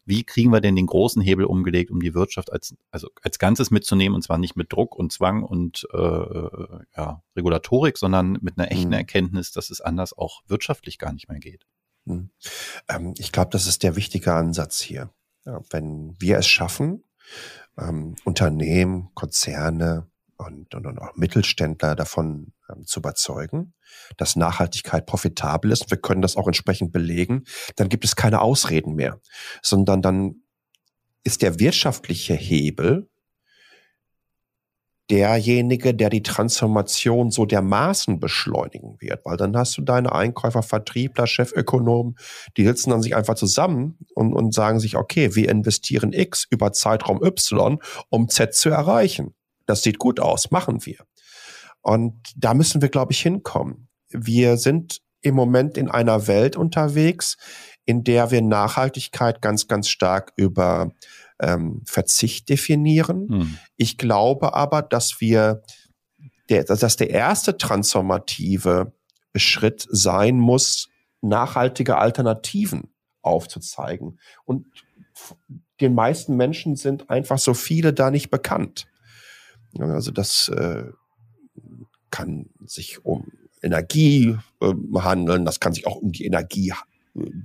Wie 0.05 0.23
kriegen 0.23 0.53
wir 0.53 0.61
denn 0.61 0.75
den 0.75 0.85
großen 0.85 1.19
Hebel 1.19 1.45
umgelegt, 1.45 1.89
um 1.89 1.99
die 1.99 2.13
Wirtschaft 2.13 2.53
als, 2.53 2.75
also 2.91 3.07
als 3.23 3.39
Ganzes 3.39 3.71
mitzunehmen 3.71 4.13
und 4.13 4.21
zwar 4.21 4.37
nicht 4.37 4.55
mit 4.55 4.71
Druck 4.71 4.95
und 4.95 5.11
Zwang 5.11 5.41
und 5.41 5.87
äh, 5.91 5.97
ja, 6.95 7.23
Regulatorik, 7.35 7.97
sondern 7.97 8.37
mit 8.41 8.59
einer 8.59 8.71
echten 8.71 8.89
mhm. 8.89 8.93
Erkenntnis, 8.93 9.51
dass 9.51 9.71
es 9.71 9.81
anders 9.81 10.15
auch 10.15 10.43
wirtschaftlich 10.47 10.99
gar 10.99 11.11
nicht 11.11 11.27
mehr 11.27 11.39
geht. 11.39 11.65
Hm. 12.05 12.29
Ähm, 12.87 13.13
ich 13.17 13.31
glaube, 13.31 13.49
das 13.51 13.67
ist 13.67 13.83
der 13.83 13.95
wichtige 13.95 14.33
Ansatz 14.33 14.79
hier. 14.79 15.09
Ja, 15.45 15.61
wenn 15.69 16.15
wir 16.19 16.37
es 16.37 16.47
schaffen, 16.47 17.03
ähm, 17.77 18.15
Unternehmen, 18.25 19.09
Konzerne 19.13 20.07
und, 20.37 20.73
und, 20.73 20.85
und 20.85 20.99
auch 20.99 21.15
Mittelständler 21.15 21.95
davon 21.95 22.53
ähm, 22.69 22.85
zu 22.85 22.99
überzeugen, 22.99 23.73
dass 24.17 24.35
Nachhaltigkeit 24.35 25.05
profitabel 25.05 25.71
ist, 25.71 25.89
wir 25.89 25.97
können 25.97 26.21
das 26.21 26.37
auch 26.37 26.47
entsprechend 26.47 26.91
belegen, 26.91 27.43
dann 27.75 27.89
gibt 27.89 28.05
es 28.05 28.15
keine 28.15 28.41
Ausreden 28.41 28.95
mehr, 28.95 29.19
sondern 29.61 30.01
dann 30.01 30.43
ist 31.23 31.41
der 31.41 31.59
wirtschaftliche 31.59 32.33
Hebel 32.33 33.09
derjenige, 35.09 35.93
der 35.95 36.09
die 36.09 36.23
Transformation 36.23 37.31
so 37.31 37.45
dermaßen 37.45 38.19
beschleunigen 38.19 38.97
wird, 38.99 39.25
weil 39.25 39.37
dann 39.37 39.57
hast 39.57 39.77
du 39.77 39.81
deine 39.81 40.13
Einkäufer, 40.13 40.61
Vertriebler, 40.61 41.25
Chefökonomen, 41.25 42.15
die 42.57 42.65
sitzen 42.65 42.91
dann 42.91 43.01
sich 43.01 43.15
einfach 43.15 43.35
zusammen 43.35 43.97
und, 44.13 44.33
und 44.33 44.53
sagen 44.53 44.79
sich, 44.79 44.95
okay, 44.95 45.35
wir 45.35 45.49
investieren 45.49 46.13
X 46.13 46.45
über 46.49 46.71
Zeitraum 46.73 47.23
Y, 47.23 47.79
um 48.09 48.29
Z 48.29 48.53
zu 48.53 48.69
erreichen. 48.69 49.33
Das 49.65 49.81
sieht 49.81 49.99
gut 49.99 50.19
aus, 50.19 50.51
machen 50.51 50.85
wir. 50.85 50.97
Und 51.81 52.15
da 52.35 52.53
müssen 52.53 52.81
wir, 52.81 52.89
glaube 52.89 53.13
ich, 53.13 53.21
hinkommen. 53.21 53.87
Wir 54.09 54.57
sind 54.57 55.01
im 55.21 55.35
Moment 55.35 55.77
in 55.77 55.89
einer 55.89 56.27
Welt 56.27 56.55
unterwegs, 56.55 57.37
in 57.85 58.03
der 58.03 58.31
wir 58.31 58.41
Nachhaltigkeit 58.41 59.41
ganz, 59.41 59.67
ganz 59.67 59.89
stark 59.89 60.33
über 60.35 60.91
ähm, 61.39 61.81
Verzicht 61.85 62.49
definieren. 62.49 63.27
Hm. 63.29 63.57
Ich 63.75 63.97
glaube 63.97 64.53
aber, 64.53 64.81
dass 64.81 65.19
wir, 65.21 65.61
der, 66.49 66.63
dass 66.63 66.95
der 66.97 67.09
erste 67.09 67.57
transformative 67.57 68.93
Schritt 69.35 69.87
sein 69.89 70.37
muss, 70.37 70.89
nachhaltige 71.21 71.97
Alternativen 71.97 72.89
aufzuzeigen. 73.21 74.19
Und 74.45 74.65
den 75.81 75.93
meisten 75.93 76.35
Menschen 76.35 76.75
sind 76.75 77.09
einfach 77.09 77.39
so 77.39 77.53
viele 77.53 77.93
da 77.93 78.11
nicht 78.11 78.29
bekannt. 78.29 78.87
Also 79.77 80.11
das 80.11 80.49
äh, 80.49 80.85
kann 82.09 82.49
sich 82.65 83.05
um 83.05 83.31
Energie 83.61 84.37
äh, 84.61 84.73
handeln, 84.95 85.45
das 85.45 85.59
kann 85.59 85.73
sich 85.73 85.85
auch 85.85 85.97
um 85.97 86.11
die 86.11 86.25
Energie 86.25 86.73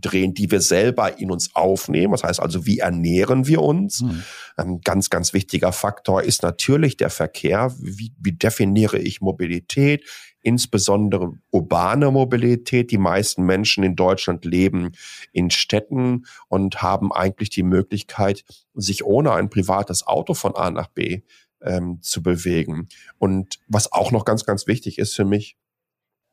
drehen, 0.00 0.34
die 0.34 0.50
wir 0.50 0.60
selber 0.60 1.18
in 1.18 1.30
uns 1.30 1.54
aufnehmen. 1.54 2.12
Das 2.12 2.24
heißt 2.24 2.40
also, 2.40 2.66
wie 2.66 2.78
ernähren 2.78 3.46
wir 3.46 3.62
uns? 3.62 4.02
Mhm. 4.02 4.22
Ein 4.56 4.80
ganz, 4.80 5.10
ganz 5.10 5.32
wichtiger 5.32 5.72
Faktor 5.72 6.22
ist 6.22 6.42
natürlich 6.42 6.96
der 6.96 7.10
Verkehr. 7.10 7.74
Wie, 7.78 8.12
wie 8.18 8.32
definiere 8.32 8.98
ich 8.98 9.20
Mobilität? 9.20 10.04
Insbesondere 10.40 11.32
urbane 11.50 12.10
Mobilität. 12.10 12.90
Die 12.90 12.98
meisten 12.98 13.44
Menschen 13.44 13.82
in 13.84 13.96
Deutschland 13.96 14.44
leben 14.44 14.92
in 15.32 15.50
Städten 15.50 16.26
und 16.48 16.82
haben 16.82 17.12
eigentlich 17.12 17.50
die 17.50 17.62
Möglichkeit, 17.62 18.44
sich 18.74 19.04
ohne 19.04 19.32
ein 19.32 19.50
privates 19.50 20.06
Auto 20.06 20.34
von 20.34 20.54
A 20.54 20.70
nach 20.70 20.88
B 20.88 21.22
ähm, 21.62 21.98
zu 22.02 22.22
bewegen. 22.22 22.88
Und 23.18 23.58
was 23.68 23.92
auch 23.92 24.12
noch 24.12 24.24
ganz, 24.24 24.44
ganz 24.44 24.66
wichtig 24.66 24.98
ist 24.98 25.14
für 25.14 25.24
mich, 25.24 25.56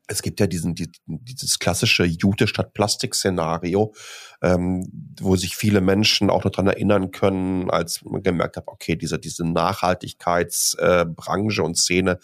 es 0.08 0.22
gibt 0.22 0.40
ja 0.40 0.48
diesen, 0.48 0.76
die, 0.76 0.90
dieses 1.06 1.60
klassische 1.60 2.04
Jute 2.04 2.48
statt 2.48 2.74
Plastik-Szenario, 2.74 3.94
ähm, 4.42 5.14
wo 5.20 5.36
sich 5.36 5.56
viele 5.56 5.82
Menschen 5.82 6.30
auch 6.30 6.44
noch 6.44 6.52
dran 6.52 6.68
erinnern 6.68 7.12
können, 7.12 7.70
als 7.70 8.04
man 8.04 8.24
gemerkt 8.24 8.58
hat, 8.58 8.68
okay, 8.68 8.96
diese, 8.96 9.20
diese 9.20 9.46
Nachhaltigkeitsbranche 9.46 11.62
äh, 11.62 11.66
und 11.66 11.78
Szene, 11.78 12.20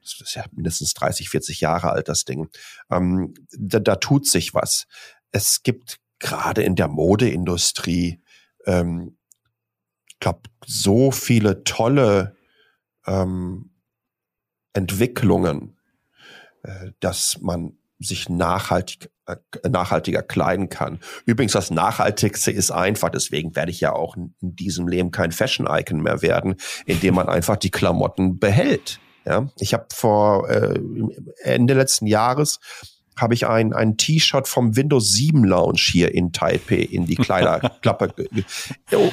das 0.00 0.20
ist 0.20 0.34
ja 0.34 0.44
mindestens 0.52 0.94
30, 0.94 1.30
40 1.30 1.60
Jahre 1.60 1.90
alt, 1.90 2.08
das 2.08 2.24
Ding. 2.24 2.48
Ähm, 2.90 3.34
da, 3.56 3.80
da 3.80 3.96
tut 3.96 4.26
sich 4.26 4.54
was. 4.54 4.86
Es 5.30 5.62
gibt 5.62 5.98
gerade 6.18 6.62
in 6.62 6.76
der 6.76 6.88
Modeindustrie, 6.88 8.22
ähm, 8.66 9.18
glaube 10.20 10.42
so 10.64 11.10
viele 11.10 11.64
tolle 11.64 12.36
ähm, 13.06 13.72
Entwicklungen, 14.72 15.76
dass 17.00 17.38
man 17.40 17.76
sich 18.06 18.28
nachhaltig, 18.28 19.10
äh, 19.26 19.36
nachhaltiger 19.68 20.22
kleiden 20.22 20.68
kann. 20.68 21.00
Übrigens, 21.24 21.52
das 21.52 21.70
Nachhaltigste 21.70 22.50
ist 22.50 22.70
einfach, 22.70 23.10
deswegen 23.10 23.54
werde 23.56 23.70
ich 23.70 23.80
ja 23.80 23.92
auch 23.92 24.16
in 24.16 24.34
diesem 24.40 24.88
Leben 24.88 25.10
kein 25.10 25.32
Fashion-Icon 25.32 26.00
mehr 26.00 26.22
werden, 26.22 26.56
indem 26.86 27.14
man 27.14 27.28
einfach 27.28 27.56
die 27.56 27.70
Klamotten 27.70 28.38
behält. 28.38 28.98
Ja, 29.24 29.48
ich 29.58 29.72
habe 29.72 29.86
vor 29.92 30.48
äh, 30.50 30.80
Ende 31.44 31.74
letzten 31.74 32.06
Jahres 32.06 32.58
habe 33.16 33.34
ich 33.34 33.46
ein, 33.46 33.72
ein 33.72 33.98
T-Shirt 33.98 34.48
vom 34.48 34.74
Windows 34.74 35.12
7 35.12 35.44
Lounge 35.44 35.78
hier 35.78 36.14
in 36.14 36.32
Taipei 36.32 36.76
in 36.76 37.04
die 37.06 37.14
Kleiderklappe. 37.14 38.14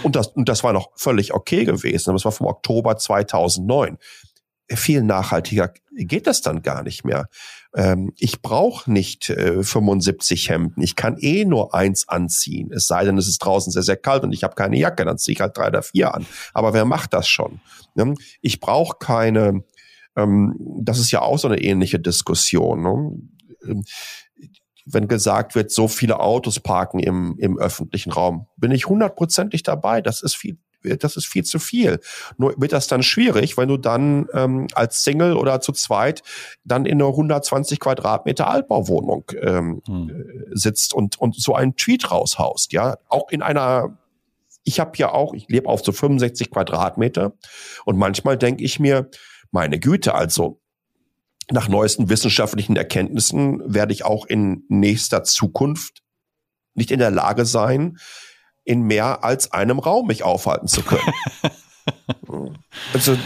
und, 0.04 0.16
das, 0.16 0.28
und 0.28 0.48
das 0.48 0.64
war 0.64 0.74
noch 0.74 0.90
völlig 0.96 1.34
okay 1.34 1.66
gewesen. 1.66 2.14
Das 2.14 2.26
war 2.26 2.32
vom 2.32 2.48
Oktober 2.48 2.98
2009 2.98 3.98
viel 4.76 5.04
nachhaltiger 5.04 5.74
geht 5.92 6.28
das 6.28 6.42
dann 6.42 6.62
gar 6.62 6.84
nicht 6.84 7.04
mehr. 7.04 7.28
Ähm, 7.76 8.14
ich 8.18 8.42
brauche 8.42 8.92
nicht 8.92 9.30
äh, 9.30 9.64
75 9.64 10.50
Hemden. 10.50 10.82
Ich 10.82 10.96
kann 10.96 11.18
eh 11.18 11.46
nur 11.46 11.74
eins 11.74 12.08
anziehen. 12.08 12.72
Es 12.72 12.88
sei 12.88 13.04
denn, 13.04 13.18
es 13.18 13.28
ist 13.28 13.40
draußen 13.40 13.72
sehr, 13.72 13.84
sehr 13.84 13.98
kalt 13.98 14.24
und 14.24 14.34
ich 14.34 14.44
habe 14.44 14.56
keine 14.56 14.78
Jacke, 14.78 15.06
dann 15.06 15.18
ziehe 15.18 15.34
ich 15.34 15.42
halt 15.42 15.58
drei 15.58 15.68
oder 15.68 15.84
vier 15.84 16.14
an. 16.14 16.26
Aber 16.54 16.74
wer 16.74 16.86
macht 16.86 17.14
das 17.14 17.28
schon? 17.28 17.62
Ne? 17.96 18.16
Ich 18.42 18.60
brauche 18.60 18.98
keine, 19.00 19.64
ähm, 20.16 20.56
das 20.82 21.00
ist 21.00 21.12
ja 21.12 21.22
auch 21.22 21.38
so 21.38 21.48
eine 21.48 21.62
ähnliche 21.62 22.00
Diskussion. 22.00 22.82
Ne? 22.82 23.70
Ähm, 23.70 23.84
wenn 24.92 25.08
gesagt 25.08 25.54
wird, 25.54 25.72
so 25.72 25.88
viele 25.88 26.20
Autos 26.20 26.60
parken 26.60 27.00
im, 27.00 27.36
im 27.38 27.60
öffentlichen 27.60 28.12
Raum, 28.12 28.48
bin 28.58 28.72
ich 28.72 28.88
hundertprozentig 28.88 29.62
dabei. 29.62 30.02
Das 30.02 30.24
ist 30.24 30.36
viel 30.36 30.58
das 30.84 31.16
ist 31.16 31.26
viel 31.26 31.44
zu 31.44 31.60
viel. 31.60 32.00
Nur 32.38 32.54
wird 32.58 32.72
das 32.72 32.88
dann 32.88 33.04
schwierig, 33.04 33.58
wenn 33.58 33.68
du 33.68 33.78
dann 33.78 34.28
ähm, 34.34 34.68
als 34.74 35.04
Single 35.04 35.36
oder 35.36 35.62
zu 35.62 35.72
zweit 35.72 36.24
dann 36.64 36.86
in 36.86 37.02
einer 37.02 37.10
120 37.10 37.80
Quadratmeter 37.80 38.50
Altbauwohnung 38.50 39.32
ähm, 39.42 39.82
hm. 39.86 40.10
Äh, 40.10 40.56
sitzt 40.58 40.94
und, 40.94 41.20
und 41.20 41.36
so 41.36 41.56
einen 41.56 41.76
Tweet 41.76 42.12
raushaust. 42.12 42.74
Ja, 42.74 42.98
auch 43.08 43.30
in 43.30 43.42
einer 43.42 43.98
ich 44.64 44.80
habe 44.80 44.92
ja 44.98 45.12
auch, 45.12 45.34
ich 45.34 45.48
lebe 45.48 45.68
auf 45.68 45.82
so 45.84 45.92
65 45.92 46.52
Quadratmeter 46.52 47.34
und 47.86 47.98
manchmal 47.98 48.38
denke 48.38 48.64
ich 48.64 48.80
mir, 48.80 49.10
meine 49.52 49.80
Güte, 49.80 50.14
also 50.14 50.62
nach 51.50 51.68
neuesten 51.68 52.10
wissenschaftlichen 52.10 52.76
Erkenntnissen 52.76 53.62
werde 53.66 53.94
ich 53.94 54.06
auch 54.06 54.26
in 54.26 54.66
nächster 54.70 55.24
Zukunft 55.24 56.04
nicht 56.76 56.92
in 56.92 57.00
der 57.00 57.10
Lage 57.10 57.46
sein, 57.46 57.98
in 58.70 58.84
mehr 58.84 59.24
als 59.24 59.52
einem 59.52 59.80
Raum 59.80 60.06
mich 60.06 60.22
aufhalten 60.22 60.68
zu 60.68 60.84
können. 60.84 61.12
also 62.94 63.18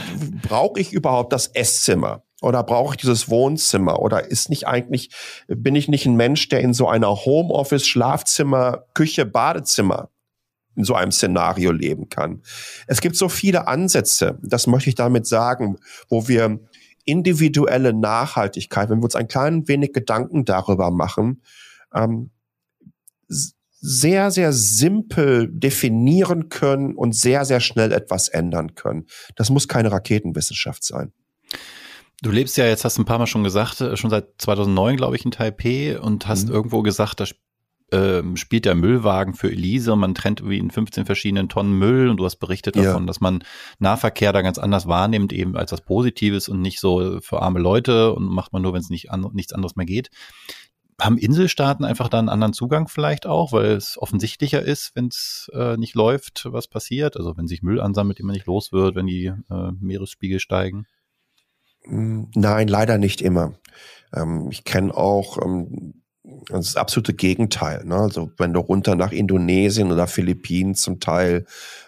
brauche 0.42 0.80
ich 0.80 0.94
überhaupt 0.94 1.34
das 1.34 1.48
Esszimmer? 1.48 2.24
Oder 2.42 2.64
brauche 2.64 2.94
ich 2.94 3.02
dieses 3.02 3.30
Wohnzimmer? 3.30 4.00
Oder 4.00 4.32
ist 4.32 4.50
nicht 4.50 4.68
eigentlich, 4.68 5.10
bin 5.50 5.76
ich 5.76 5.90
nicht 5.90 6.06
ein 6.06 6.16
Mensch, 6.16 6.48
der 6.48 6.62
in 6.62 6.74
so 6.74 6.88
einer 6.88 7.10
Homeoffice, 7.26 7.86
Schlafzimmer, 7.86 8.86
Küche, 8.94 9.26
Badezimmer 9.26 10.10
in 10.78 10.86
so 10.86 10.96
einem 10.96 11.12
Szenario 11.12 11.74
leben 11.74 12.08
kann? 12.08 12.42
Es 12.88 13.02
gibt 13.02 13.18
so 13.18 13.28
viele 13.28 13.68
Ansätze, 13.68 14.40
das 14.44 14.66
möchte 14.66 14.88
ich 14.88 14.96
damit 14.96 15.28
sagen, 15.28 15.76
wo 16.08 16.30
wir 16.30 16.62
individuelle 17.04 17.92
Nachhaltigkeit, 17.92 18.90
wenn 18.90 19.00
wir 19.00 19.06
uns 19.06 19.16
ein 19.16 19.28
klein 19.28 19.68
wenig 19.68 19.92
Gedanken 19.92 20.46
darüber 20.46 20.90
machen, 20.90 21.42
ähm, 21.94 22.30
sehr, 23.86 24.32
sehr 24.32 24.54
simpel 24.54 25.50
definieren 25.52 26.48
können 26.48 26.96
und 26.96 27.14
sehr, 27.14 27.44
sehr 27.44 27.60
schnell 27.60 27.92
etwas 27.92 28.30
ändern 28.30 28.76
können. 28.76 29.08
Das 29.36 29.50
muss 29.50 29.68
keine 29.68 29.92
Raketenwissenschaft 29.92 30.86
sein. 30.86 31.12
Du 32.22 32.32
lebst 32.32 32.56
ja 32.56 32.66
jetzt, 32.66 32.86
hast 32.86 32.98
du 32.98 33.02
ein 33.02 33.06
paar 33.06 33.20
Mal 33.20 33.28
schon 33.28 33.44
gesagt, 33.44 33.82
äh, 33.82 33.98
schon 33.98 34.10
seit 34.10 34.30
2009, 34.38 34.96
glaube 34.96 35.18
ich, 35.18 35.26
in 35.26 35.32
Taipei 35.32 36.00
und 36.00 36.28
hast 36.28 36.48
mhm. 36.48 36.54
irgendwo 36.54 36.82
gesagt, 36.82 37.20
da 37.20 37.26
äh, 37.98 38.24
spielt 38.38 38.64
der 38.64 38.76
Müllwagen 38.76 39.34
für 39.34 39.52
Elise 39.52 39.92
und 39.92 40.00
man 40.00 40.16
trennt 40.16 40.40
irgendwie 40.40 40.60
in 40.60 40.72
15 40.72 41.06
verschiedenen 41.06 41.50
Tonnen 41.50 41.78
Müll 41.78 42.08
und 42.08 42.16
du 42.16 42.24
hast 42.24 42.38
berichtet 42.38 42.78
davon, 42.78 43.04
ja. 43.04 43.08
dass 43.08 43.20
man 43.20 43.44
Nahverkehr 43.80 44.32
da 44.32 44.42
ganz 44.42 44.60
anders 44.60 44.88
wahrnimmt, 44.88 45.34
eben 45.34 45.58
als 45.58 45.74
was 45.74 45.82
Positives 45.82 46.48
und 46.48 46.62
nicht 46.62 46.80
so 46.80 47.20
für 47.20 47.42
arme 47.42 47.60
Leute 47.60 48.14
und 48.14 48.30
macht 48.30 48.54
man 48.54 48.62
nur, 48.62 48.72
wenn 48.72 48.80
es 48.82 48.90
nicht 48.90 49.12
an, 49.12 49.30
nichts 49.34 49.52
anderes 49.52 49.76
mehr 49.76 49.86
geht 49.86 50.10
haben 51.04 51.18
Inselstaaten 51.18 51.86
einfach 51.86 52.10
da 52.10 52.20
einen 52.20 52.30
anderen 52.30 52.54
Zugang 52.54 52.88
vielleicht 52.88 53.26
auch, 53.26 53.52
weil 53.52 53.66
es 53.66 53.98
offensichtlicher 53.98 54.62
ist, 54.62 54.92
wenn 54.96 55.08
es 55.08 55.50
äh, 55.54 55.78
nicht 55.78 55.96
läuft, 55.96 56.48
was 56.52 56.68
passiert? 56.68 57.18
Also 57.18 57.38
wenn 57.38 57.48
sich 57.48 57.62
Müll 57.62 57.82
ansammelt, 57.82 58.20
den 58.20 58.26
man 58.26 58.34
nicht 58.34 58.48
los 58.48 58.72
wird, 58.72 58.96
wenn 58.96 59.08
die 59.08 59.26
äh, 59.26 59.72
Meeresspiegel 59.80 60.40
steigen? 60.40 60.86
Hm, 61.84 62.32
nein, 62.36 62.68
leider 62.68 62.98
nicht 62.98 63.22
immer. 63.22 63.54
Ähm, 64.14 64.50
ich 64.52 64.64
kenne 64.64 64.96
auch 64.96 65.38
ähm, 65.44 66.04
das 66.48 66.76
absolute 66.76 67.14
Gegenteil. 67.14 67.84
Ne? 67.86 67.96
Also 67.96 68.32
wenn 68.38 68.54
du 68.54 68.60
runter 68.60 68.96
nach 68.96 69.12
Indonesien 69.12 69.92
oder 69.92 70.08
Philippinen 70.08 70.76
zum 70.76 71.00
Teil 71.00 71.46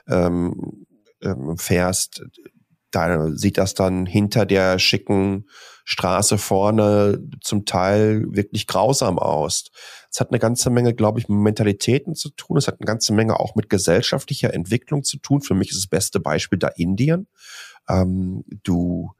ähm, 0.07 0.85
ähm, 1.21 1.57
fährst, 1.57 2.23
da 2.91 3.29
sieht 3.31 3.57
das 3.57 3.73
dann 3.73 4.05
hinter 4.05 4.45
der 4.45 4.79
schicken 4.79 5.45
Straße 5.85 6.39
vorne 6.39 7.23
zum 7.41 7.65
Teil 7.65 8.25
wirklich 8.29 8.65
grausam 8.65 9.19
aus. 9.19 9.65
Es 10.11 10.19
hat 10.19 10.31
eine 10.31 10.39
ganze 10.39 10.71
Menge, 10.71 10.95
glaube 10.95 11.19
ich, 11.19 11.29
mit 11.29 11.37
Mentalitäten 11.37 12.15
zu 12.15 12.29
tun. 12.29 12.57
Es 12.57 12.67
hat 12.67 12.79
eine 12.79 12.87
ganze 12.87 13.13
Menge 13.13 13.39
auch 13.39 13.55
mit 13.55 13.69
gesellschaftlicher 13.69 14.53
Entwicklung 14.53 15.03
zu 15.03 15.17
tun. 15.17 15.41
Für 15.41 15.53
mich 15.53 15.69
ist 15.69 15.77
das 15.77 15.87
beste 15.87 16.19
Beispiel 16.19 16.57
da 16.57 16.69
Indien. 16.69 17.27
Ähm, 17.87 18.43
du 18.63 19.11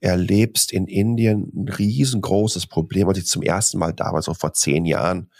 erlebst 0.00 0.72
in 0.72 0.86
Indien 0.86 1.52
ein 1.54 1.68
riesengroßes 1.68 2.66
Problem, 2.66 3.08
als 3.08 3.18
ich 3.18 3.26
zum 3.26 3.42
ersten 3.42 3.78
Mal 3.78 3.92
da 3.92 4.12
war, 4.12 4.22
so 4.22 4.32
vor 4.32 4.54
zehn 4.54 4.86
Jahren 4.86 5.30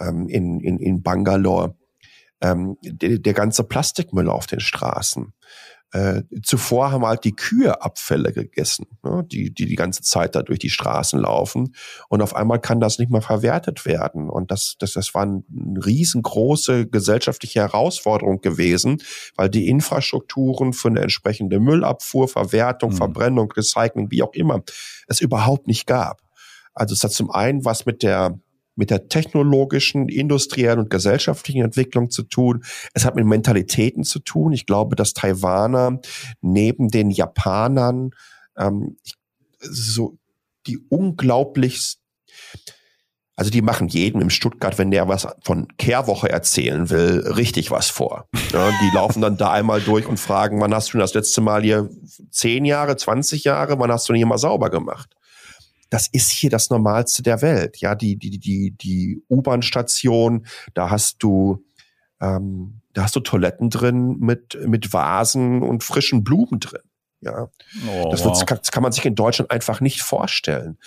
ähm, 0.00 0.28
in, 0.28 0.60
in, 0.60 0.78
in 0.78 1.02
Bangalore. 1.02 1.76
Ähm, 2.40 2.76
der, 2.82 3.18
der 3.18 3.34
ganze 3.34 3.62
Plastikmüll 3.62 4.28
auf 4.28 4.46
den 4.46 4.60
Straßen. 4.60 5.32
Äh, 5.92 6.22
zuvor 6.42 6.90
haben 6.90 7.06
halt 7.06 7.24
die 7.24 7.36
Kühe 7.36 7.80
Abfälle 7.80 8.32
gegessen, 8.32 8.86
ne, 9.04 9.24
die, 9.30 9.54
die 9.54 9.66
die 9.66 9.76
ganze 9.76 10.02
Zeit 10.02 10.34
da 10.34 10.42
durch 10.42 10.58
die 10.58 10.70
Straßen 10.70 11.20
laufen. 11.20 11.74
Und 12.08 12.20
auf 12.20 12.34
einmal 12.34 12.60
kann 12.60 12.80
das 12.80 12.98
nicht 12.98 13.12
mehr 13.12 13.22
verwertet 13.22 13.86
werden. 13.86 14.28
Und 14.28 14.50
das, 14.50 14.74
das, 14.80 14.94
das 14.94 15.14
war 15.14 15.22
eine 15.22 15.44
riesengroße 15.84 16.88
gesellschaftliche 16.88 17.60
Herausforderung 17.60 18.40
gewesen, 18.40 19.02
weil 19.36 19.48
die 19.48 19.68
Infrastrukturen 19.68 20.72
für 20.72 20.88
eine 20.88 21.00
entsprechende 21.00 21.60
Müllabfuhr, 21.60 22.26
Verwertung, 22.26 22.90
mhm. 22.90 22.96
Verbrennung, 22.96 23.52
Recycling, 23.52 24.10
wie 24.10 24.24
auch 24.24 24.32
immer, 24.32 24.62
es 25.06 25.20
überhaupt 25.20 25.68
nicht 25.68 25.86
gab. 25.86 26.22
Also 26.74 26.92
es 26.92 27.04
hat 27.04 27.12
zum 27.12 27.30
einen 27.30 27.64
was 27.64 27.86
mit 27.86 28.02
der 28.02 28.38
mit 28.76 28.90
der 28.90 29.08
technologischen, 29.08 30.08
industriellen 30.08 30.80
und 30.80 30.90
gesellschaftlichen 30.90 31.62
Entwicklung 31.62 32.10
zu 32.10 32.22
tun. 32.22 32.64
Es 32.92 33.04
hat 33.04 33.14
mit 33.14 33.26
Mentalitäten 33.26 34.04
zu 34.04 34.18
tun. 34.18 34.52
Ich 34.52 34.66
glaube, 34.66 34.96
dass 34.96 35.14
Taiwaner 35.14 36.00
neben 36.40 36.88
den 36.88 37.10
Japanern 37.10 38.10
ähm, 38.56 38.96
so 39.60 40.18
die 40.66 40.78
unglaublich 40.88 41.98
also 43.36 43.50
die 43.50 43.62
machen 43.62 43.88
jedem 43.88 44.20
im 44.20 44.30
Stuttgart, 44.30 44.78
wenn 44.78 44.92
der 44.92 45.08
was 45.08 45.26
von 45.42 45.66
Kehrwoche 45.76 46.28
erzählen 46.28 46.88
will, 46.90 47.24
richtig 47.26 47.72
was 47.72 47.90
vor. 47.90 48.28
Ja, 48.52 48.70
die 48.70 48.94
laufen 48.94 49.20
dann 49.20 49.36
da 49.36 49.50
einmal 49.50 49.80
durch 49.80 50.06
und 50.06 50.20
fragen, 50.20 50.60
wann 50.60 50.72
hast 50.72 50.94
du 50.94 50.98
das 50.98 51.14
letzte 51.14 51.40
Mal 51.40 51.62
hier 51.62 51.90
zehn 52.30 52.64
Jahre, 52.64 52.96
20 52.96 53.42
Jahre, 53.42 53.78
wann 53.80 53.90
hast 53.90 54.08
du 54.08 54.12
denn 54.12 54.18
hier 54.18 54.26
mal 54.26 54.38
sauber 54.38 54.70
gemacht? 54.70 55.16
Das 55.94 56.08
ist 56.08 56.32
hier 56.32 56.50
das 56.50 56.70
Normalste 56.70 57.22
der 57.22 57.40
Welt. 57.40 57.76
Ja, 57.76 57.94
die, 57.94 58.16
die, 58.16 58.40
die, 58.40 58.72
die 58.72 59.22
U-Bahn-Station, 59.30 60.44
da 60.74 60.90
hast 60.90 61.22
du, 61.22 61.64
ähm, 62.20 62.80
da 62.94 63.04
hast 63.04 63.14
du 63.14 63.20
Toiletten 63.20 63.70
drin 63.70 64.16
mit, 64.18 64.58
mit 64.66 64.92
Vasen 64.92 65.62
und 65.62 65.84
frischen 65.84 66.24
Blumen 66.24 66.58
drin. 66.58 66.82
Ja, 67.20 67.48
oh, 67.88 68.08
das, 68.10 68.24
wird, 68.24 68.34
das 68.50 68.72
kann 68.72 68.82
man 68.82 68.90
sich 68.90 69.06
in 69.06 69.14
Deutschland 69.14 69.52
einfach 69.52 69.80
nicht 69.80 70.02
vorstellen. 70.02 70.78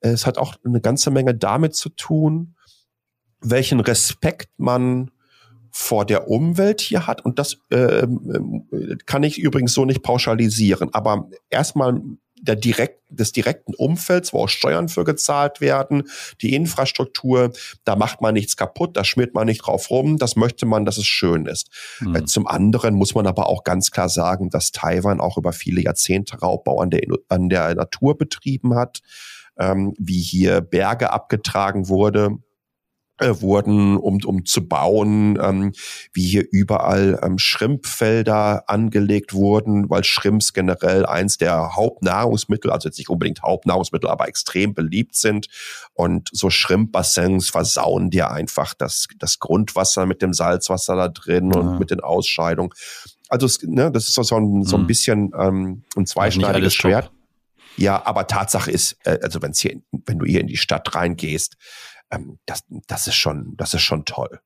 Es 0.00 0.24
hat 0.24 0.38
auch 0.38 0.54
eine 0.64 0.80
ganze 0.80 1.10
Menge 1.10 1.34
damit 1.34 1.74
zu 1.74 1.90
tun, 1.90 2.56
welchen 3.40 3.80
Respekt 3.80 4.48
man 4.56 5.10
vor 5.72 6.06
der 6.06 6.30
Umwelt 6.30 6.80
hier 6.80 7.06
hat. 7.06 7.22
Und 7.22 7.38
das 7.38 7.58
äh, 7.68 8.06
kann 9.04 9.24
ich 9.24 9.38
übrigens 9.38 9.74
so 9.74 9.84
nicht 9.84 10.02
pauschalisieren. 10.02 10.88
Aber 10.94 11.28
erstmal 11.50 12.00
der 12.44 12.56
direkt, 12.56 13.00
des 13.08 13.32
direkten 13.32 13.74
Umfelds, 13.74 14.32
wo 14.32 14.40
auch 14.40 14.48
Steuern 14.48 14.88
für 14.88 15.04
gezahlt 15.04 15.60
werden, 15.60 16.04
die 16.40 16.54
Infrastruktur, 16.54 17.52
da 17.84 17.96
macht 17.96 18.20
man 18.20 18.34
nichts 18.34 18.56
kaputt, 18.56 18.96
da 18.96 19.04
schmiert 19.04 19.34
man 19.34 19.46
nicht 19.46 19.66
drauf 19.66 19.90
rum, 19.90 20.18
das 20.18 20.36
möchte 20.36 20.66
man, 20.66 20.84
dass 20.84 20.98
es 20.98 21.06
schön 21.06 21.46
ist. 21.46 21.70
Mhm. 22.00 22.26
Zum 22.26 22.46
anderen 22.46 22.94
muss 22.94 23.14
man 23.14 23.26
aber 23.26 23.48
auch 23.48 23.64
ganz 23.64 23.90
klar 23.90 24.08
sagen, 24.08 24.50
dass 24.50 24.72
Taiwan 24.72 25.20
auch 25.20 25.38
über 25.38 25.52
viele 25.52 25.80
Jahrzehnte 25.80 26.38
Raubbau 26.40 26.80
an 26.80 26.90
der, 26.90 27.02
an 27.28 27.48
der 27.48 27.74
Natur 27.74 28.18
betrieben 28.18 28.74
hat, 28.74 29.00
ähm, 29.58 29.94
wie 29.98 30.20
hier 30.20 30.60
Berge 30.60 31.12
abgetragen 31.12 31.88
wurde 31.88 32.38
äh, 33.18 33.40
wurden, 33.40 33.96
um, 33.96 34.18
um 34.24 34.44
zu 34.44 34.66
bauen, 34.66 35.38
ähm, 35.40 35.72
wie 36.12 36.26
hier 36.26 36.44
überall 36.50 37.20
ähm, 37.22 37.38
Schrimpfelder 37.38 38.68
angelegt 38.68 39.32
wurden, 39.32 39.88
weil 39.88 40.02
Schrimps 40.02 40.52
generell 40.52 41.06
eins 41.06 41.38
der 41.38 41.76
Hauptnahrungsmittel, 41.76 42.72
also 42.72 42.88
jetzt 42.88 42.98
nicht 42.98 43.10
unbedingt 43.10 43.42
Hauptnahrungsmittel, 43.42 44.10
aber 44.10 44.26
extrem 44.26 44.74
beliebt 44.74 45.14
sind. 45.14 45.46
Und 45.92 46.28
so 46.32 46.50
Schrimpbassins 46.50 47.50
versauen 47.50 48.10
dir 48.10 48.32
einfach 48.32 48.74
das, 48.74 49.06
das 49.18 49.38
Grundwasser 49.38 50.06
mit 50.06 50.20
dem 50.20 50.32
Salzwasser 50.32 50.96
da 50.96 51.08
drin 51.08 51.52
ja. 51.54 51.60
und 51.60 51.78
mit 51.78 51.92
den 51.92 52.00
Ausscheidungen. 52.00 52.70
Also 53.28 53.46
ne, 53.62 53.92
das 53.92 54.08
ist 54.08 54.14
so, 54.14 54.24
so 54.24 54.36
ein, 54.36 54.64
so 54.64 54.76
ein 54.76 54.82
mhm. 54.82 54.86
bisschen 54.86 55.32
ähm, 55.38 55.84
ein 55.96 56.06
zweischneidiges 56.06 56.74
Schwert. 56.74 57.12
Ja, 57.76 58.04
aber 58.06 58.26
Tatsache 58.26 58.70
ist, 58.70 58.96
äh, 59.04 59.18
also 59.22 59.42
wenn's 59.42 59.60
hier, 59.60 59.80
wenn 60.06 60.18
du 60.18 60.26
hier 60.26 60.40
in 60.40 60.46
die 60.46 60.56
Stadt 60.56 60.94
reingehst, 60.94 61.56
ähm, 62.14 62.38
das, 62.46 62.64
das 62.86 63.06
ist 63.06 63.16
schon, 63.16 63.56
das 63.56 63.74
ist 63.74 63.82
schon 63.82 64.04
toll. 64.04 64.40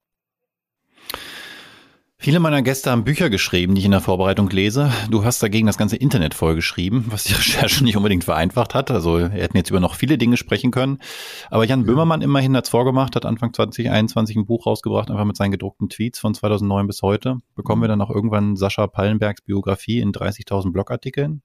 Viele 2.21 2.41
meiner 2.41 2.63
Gäste 2.63 2.91
haben 2.91 3.05
Bücher 3.05 3.31
geschrieben, 3.31 3.77
die 3.77 3.79
ich 3.79 3.85
in 3.85 3.93
der 3.93 4.01
Vorbereitung 4.01 4.51
lese. 4.51 4.91
Du 5.09 5.25
hast 5.25 5.41
dagegen 5.41 5.69
das 5.69 5.79
ganze 5.79 5.95
Internet 5.95 6.35
vollgeschrieben, 6.35 7.05
was 7.11 7.23
die 7.23 7.33
Recherche 7.35 7.85
nicht 7.85 7.97
unbedingt 7.97 8.25
vereinfacht 8.25 8.75
hat. 8.75 8.91
Also 8.91 9.19
wir 9.19 9.29
hätten 9.29 9.57
jetzt 9.57 9.71
über 9.71 9.79
noch 9.79 9.95
viele 9.95 10.19
Dinge 10.19 10.37
sprechen 10.37 10.73
können. 10.73 10.99
Aber 11.49 11.65
Jan 11.65 11.85
Böhmermann 11.85 12.21
immerhin 12.21 12.57
hat's 12.57 12.71
vorgemacht, 12.71 13.15
hat 13.15 13.25
Anfang 13.25 13.55
2021 13.55 14.35
ein 14.35 14.47
Buch 14.47 14.67
rausgebracht, 14.67 15.13
einfach 15.13 15.27
mit 15.27 15.37
seinen 15.37 15.53
gedruckten 15.53 15.89
Tweets 15.91 16.19
von 16.19 16.35
2009 16.35 16.89
bis 16.89 17.03
heute. 17.03 17.39
Bekommen 17.55 17.83
wir 17.83 17.89
dann 17.89 18.01
auch 18.01 18.11
irgendwann 18.11 18.57
Sascha 18.57 18.89
Pallenbergs 18.89 19.43
Biografie 19.43 20.01
in 20.01 20.11
30.000 20.11 20.73
Blogartikeln? 20.73 21.43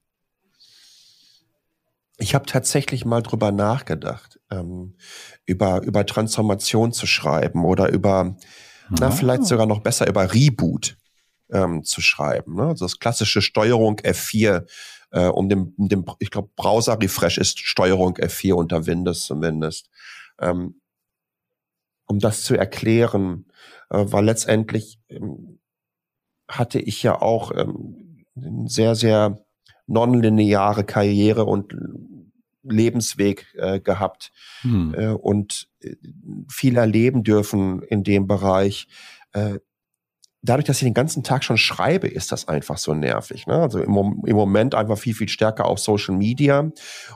Ich 2.18 2.34
habe 2.34 2.46
tatsächlich 2.46 3.04
mal 3.04 3.22
drüber 3.22 3.50
nachgedacht, 3.50 4.38
ähm, 4.50 4.96
über, 5.46 5.82
über 5.82 6.06
Transformation 6.06 6.92
zu 6.92 7.06
schreiben 7.06 7.64
oder 7.64 7.90
über 7.90 8.36
na, 8.90 9.10
vielleicht 9.10 9.44
sogar 9.44 9.66
noch 9.66 9.80
besser 9.80 10.06
über 10.06 10.32
Reboot 10.32 10.96
ähm, 11.50 11.82
zu 11.82 12.00
schreiben. 12.00 12.56
Ne? 12.56 12.66
Also 12.68 12.84
das 12.84 12.98
klassische 12.98 13.42
Steuerung 13.42 13.96
F4, 13.96 14.66
äh, 15.10 15.26
um 15.26 15.48
dem, 15.48 15.74
um 15.76 15.88
dem 15.88 16.04
ich 16.18 16.30
glaube, 16.30 16.50
Browser-Refresh 16.56 17.38
ist 17.38 17.58
Steuerung 17.60 18.16
F4 18.16 18.54
unter 18.54 18.86
Windows 18.86 19.26
zumindest. 19.26 19.88
Ähm, 20.38 20.80
um 22.06 22.18
das 22.18 22.42
zu 22.42 22.54
erklären, 22.54 23.46
äh, 23.90 24.04
weil 24.06 24.24
letztendlich 24.24 25.00
ähm, 25.08 25.60
hatte 26.48 26.78
ich 26.78 27.02
ja 27.02 27.20
auch 27.20 27.52
ähm, 27.56 28.26
eine 28.36 28.68
sehr, 28.68 28.94
sehr 28.94 29.43
nonlineare 29.86 30.84
Karriere 30.84 31.44
und 31.44 31.74
Lebensweg 32.62 33.54
äh, 33.58 33.80
gehabt 33.80 34.32
hm. 34.62 34.94
äh, 34.96 35.08
und 35.08 35.68
äh, 35.80 35.96
viel 36.48 36.76
erleben 36.76 37.22
dürfen 37.22 37.82
in 37.82 38.02
dem 38.04 38.26
Bereich. 38.26 38.88
Äh, 39.32 39.58
dadurch, 40.42 40.64
dass 40.66 40.78
ich 40.78 40.84
den 40.84 40.94
ganzen 40.94 41.22
Tag 41.22 41.44
schon 41.44 41.58
schreibe, 41.58 42.08
ist 42.08 42.32
das 42.32 42.48
einfach 42.48 42.78
so 42.78 42.94
nervig. 42.94 43.46
Ne? 43.46 43.54
Also 43.54 43.80
im, 43.80 44.22
im 44.26 44.36
Moment 44.36 44.74
einfach 44.74 44.98
viel, 44.98 45.14
viel 45.14 45.28
stärker 45.28 45.66
auf 45.66 45.78
Social 45.78 46.16
Media 46.16 46.70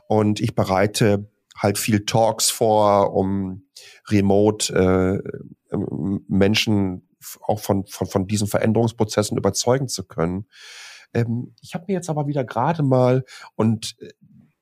und 0.07 0.41
ich 0.41 0.55
bereite 0.55 1.31
halt 1.57 1.79
viel 1.79 2.05
Talks 2.05 2.51
vor, 2.51 3.15
um 3.15 3.65
remote 4.09 4.73
äh, 4.75 5.77
Menschen 6.29 7.09
auch 7.43 7.59
von, 7.59 7.85
von, 7.87 8.07
von 8.07 8.27
diesen 8.27 8.47
Veränderungsprozessen 8.47 9.37
überzeugen 9.37 9.89
zu 9.89 10.05
können. 10.05 10.47
Ähm, 11.15 11.55
ich 11.61 11.75
habe 11.75 11.85
mir 11.89 11.95
jetzt 11.95 12.11
aber 12.11 12.27
wieder 12.27 12.45
gerade 12.45 12.83
mal, 12.83 13.25
und 13.57 13.97
äh, 14.01 14.09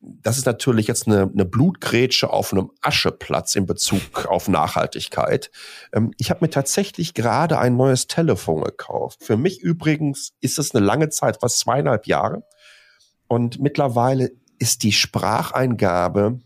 das 0.00 0.38
ist 0.38 0.46
natürlich 0.46 0.86
jetzt 0.86 1.06
eine, 1.06 1.22
eine 1.22 1.44
Blutgrätsche 1.44 2.30
auf 2.30 2.52
einem 2.52 2.70
Ascheplatz 2.80 3.54
in 3.54 3.66
Bezug 3.66 4.26
auf 4.26 4.48
Nachhaltigkeit. 4.48 5.50
Ähm, 5.92 6.12
ich 6.18 6.30
habe 6.30 6.44
mir 6.44 6.50
tatsächlich 6.50 7.14
gerade 7.14 7.58
ein 7.58 7.76
neues 7.76 8.06
Telefon 8.06 8.62
gekauft. 8.62 9.24
Für 9.24 9.36
mich 9.36 9.60
übrigens 9.60 10.32
ist 10.40 10.58
es 10.58 10.74
eine 10.74 10.84
lange 10.84 11.08
Zeit, 11.08 11.38
fast 11.40 11.58
zweieinhalb 11.58 12.06
Jahre. 12.06 12.44
Und 13.28 13.60
mittlerweile 13.60 14.30
ist 14.58 14.82
die 14.84 14.92
Spracheingabe 14.92 16.40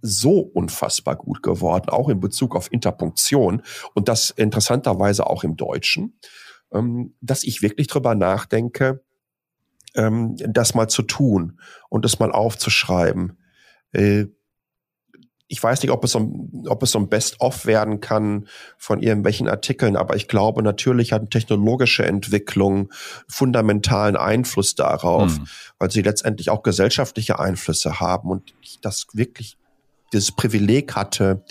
so 0.00 0.40
unfassbar 0.40 1.16
gut 1.16 1.42
geworden, 1.42 1.88
auch 1.88 2.08
in 2.08 2.20
Bezug 2.20 2.56
auf 2.56 2.72
Interpunktion 2.72 3.62
und 3.94 4.08
das 4.08 4.30
interessanterweise 4.30 5.26
auch 5.26 5.44
im 5.44 5.56
Deutschen, 5.56 6.18
ähm, 6.72 7.14
dass 7.20 7.44
ich 7.44 7.62
wirklich 7.62 7.86
drüber 7.86 8.14
nachdenke, 8.14 9.02
ähm, 9.94 10.36
das 10.36 10.74
mal 10.74 10.88
zu 10.88 11.02
tun 11.02 11.60
und 11.88 12.04
das 12.04 12.18
mal 12.18 12.32
aufzuschreiben. 12.32 13.38
Äh, 13.92 14.26
ich 15.52 15.62
weiß 15.62 15.82
nicht, 15.82 15.90
ob 15.90 16.02
es 16.02 16.12
so, 16.12 16.48
ob 16.66 16.82
es 16.82 16.92
so 16.92 16.98
ein 16.98 17.10
Best-of 17.10 17.66
werden 17.66 18.00
kann 18.00 18.48
von 18.78 19.02
irgendwelchen 19.02 19.50
Artikeln, 19.50 19.96
aber 19.96 20.16
ich 20.16 20.26
glaube, 20.26 20.62
natürlich 20.62 21.12
hat 21.12 21.30
technologische 21.30 22.06
Entwicklung 22.06 22.90
fundamentalen 23.28 24.16
Einfluss 24.16 24.74
darauf, 24.74 25.36
hm. 25.36 25.46
weil 25.78 25.90
sie 25.90 26.00
letztendlich 26.00 26.48
auch 26.48 26.62
gesellschaftliche 26.62 27.38
Einflüsse 27.38 28.00
haben 28.00 28.30
und 28.30 28.54
ich 28.62 28.80
das 28.80 29.08
wirklich 29.12 29.58
dieses 30.14 30.32
Privileg 30.32 30.96
hatte, 30.96 31.44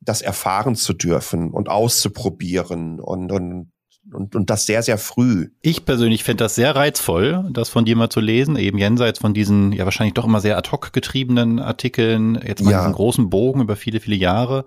das 0.00 0.20
erfahren 0.20 0.76
zu 0.76 0.92
dürfen 0.92 1.50
und 1.50 1.70
auszuprobieren 1.70 3.00
und, 3.00 3.32
und 3.32 3.72
und, 4.12 4.34
und 4.34 4.50
das 4.50 4.66
sehr, 4.66 4.82
sehr 4.82 4.98
früh. 4.98 5.48
Ich 5.60 5.84
persönlich 5.84 6.24
finde 6.24 6.44
das 6.44 6.54
sehr 6.54 6.74
reizvoll, 6.74 7.48
das 7.50 7.68
von 7.68 7.84
dir 7.84 7.96
mal 7.96 8.10
zu 8.10 8.20
lesen, 8.20 8.56
eben 8.56 8.78
jenseits 8.78 9.18
von 9.18 9.34
diesen 9.34 9.72
ja 9.72 9.84
wahrscheinlich 9.84 10.14
doch 10.14 10.24
immer 10.24 10.40
sehr 10.40 10.56
ad 10.56 10.70
hoc 10.70 10.92
getriebenen 10.92 11.58
Artikeln, 11.58 12.40
jetzt 12.46 12.62
mal 12.62 12.70
ja. 12.70 12.78
diesen 12.80 12.94
großen 12.94 13.30
Bogen 13.30 13.60
über 13.60 13.76
viele, 13.76 14.00
viele 14.00 14.16
Jahre 14.16 14.64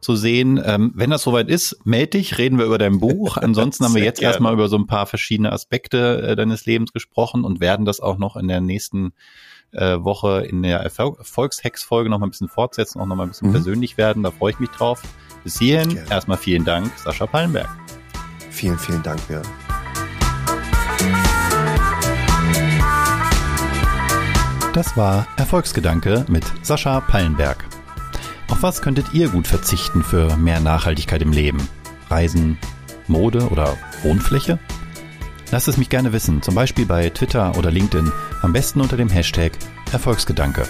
zu 0.00 0.16
sehen. 0.16 0.62
Ähm, 0.64 0.92
wenn 0.94 1.10
das 1.10 1.22
soweit 1.22 1.48
ist, 1.48 1.78
melde 1.84 2.18
dich, 2.18 2.38
reden 2.38 2.58
wir 2.58 2.66
über 2.66 2.78
dein 2.78 3.00
Buch. 3.00 3.36
Ansonsten 3.40 3.84
haben 3.84 3.94
wir 3.94 4.04
jetzt 4.04 4.22
erstmal 4.22 4.52
über 4.52 4.68
so 4.68 4.76
ein 4.76 4.86
paar 4.86 5.06
verschiedene 5.06 5.52
Aspekte 5.52 6.22
äh, 6.22 6.36
deines 6.36 6.66
Lebens 6.66 6.92
gesprochen 6.92 7.44
und 7.44 7.60
werden 7.60 7.86
das 7.86 8.00
auch 8.00 8.18
noch 8.18 8.36
in 8.36 8.48
der 8.48 8.60
nächsten 8.60 9.12
äh, 9.72 9.98
Woche 9.98 10.46
in 10.48 10.62
der 10.62 10.80
Erfolgshex-Folge 10.80 12.10
noch 12.10 12.18
mal 12.18 12.26
ein 12.26 12.30
bisschen 12.30 12.48
fortsetzen, 12.48 13.00
auch 13.00 13.06
noch 13.06 13.16
mal 13.16 13.24
ein 13.24 13.30
bisschen 13.30 13.48
mhm. 13.48 13.54
persönlich 13.54 13.96
werden. 13.96 14.22
Da 14.22 14.30
freue 14.30 14.52
ich 14.52 14.60
mich 14.60 14.70
drauf. 14.70 15.02
Bis 15.42 15.58
hierhin 15.58 15.94
Gerne. 15.94 16.10
erstmal 16.10 16.38
vielen 16.38 16.64
Dank, 16.64 16.90
Sascha 16.98 17.26
Pallenberg. 17.26 17.68
Vielen, 18.54 18.78
vielen 18.78 19.02
Dank, 19.02 19.20
Björn. 19.26 19.42
Das 24.72 24.96
war 24.96 25.26
Erfolgsgedanke 25.36 26.24
mit 26.28 26.44
Sascha 26.62 27.00
Pallenberg. 27.00 27.64
Auf 28.48 28.62
was 28.62 28.80
könntet 28.80 29.12
ihr 29.12 29.28
gut 29.28 29.48
verzichten 29.48 30.04
für 30.04 30.36
mehr 30.36 30.60
Nachhaltigkeit 30.60 31.20
im 31.22 31.32
Leben? 31.32 31.68
Reisen, 32.08 32.56
Mode 33.08 33.48
oder 33.48 33.76
Wohnfläche? 34.02 34.60
Lasst 35.50 35.66
es 35.66 35.76
mich 35.76 35.90
gerne 35.90 36.12
wissen, 36.12 36.40
zum 36.40 36.54
Beispiel 36.54 36.86
bei 36.86 37.10
Twitter 37.10 37.56
oder 37.58 37.72
LinkedIn, 37.72 38.12
am 38.42 38.52
besten 38.52 38.80
unter 38.80 38.96
dem 38.96 39.08
Hashtag 39.08 39.52
Erfolgsgedanke. 39.92 40.62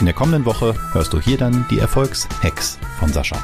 In 0.00 0.06
der 0.06 0.14
kommenden 0.14 0.44
Woche 0.44 0.74
hörst 0.92 1.14
du 1.14 1.20
hier 1.20 1.38
dann 1.38 1.66
die 1.70 1.78
Erfolgshacks 1.78 2.78
von 2.98 3.10
Sascha. 3.10 3.38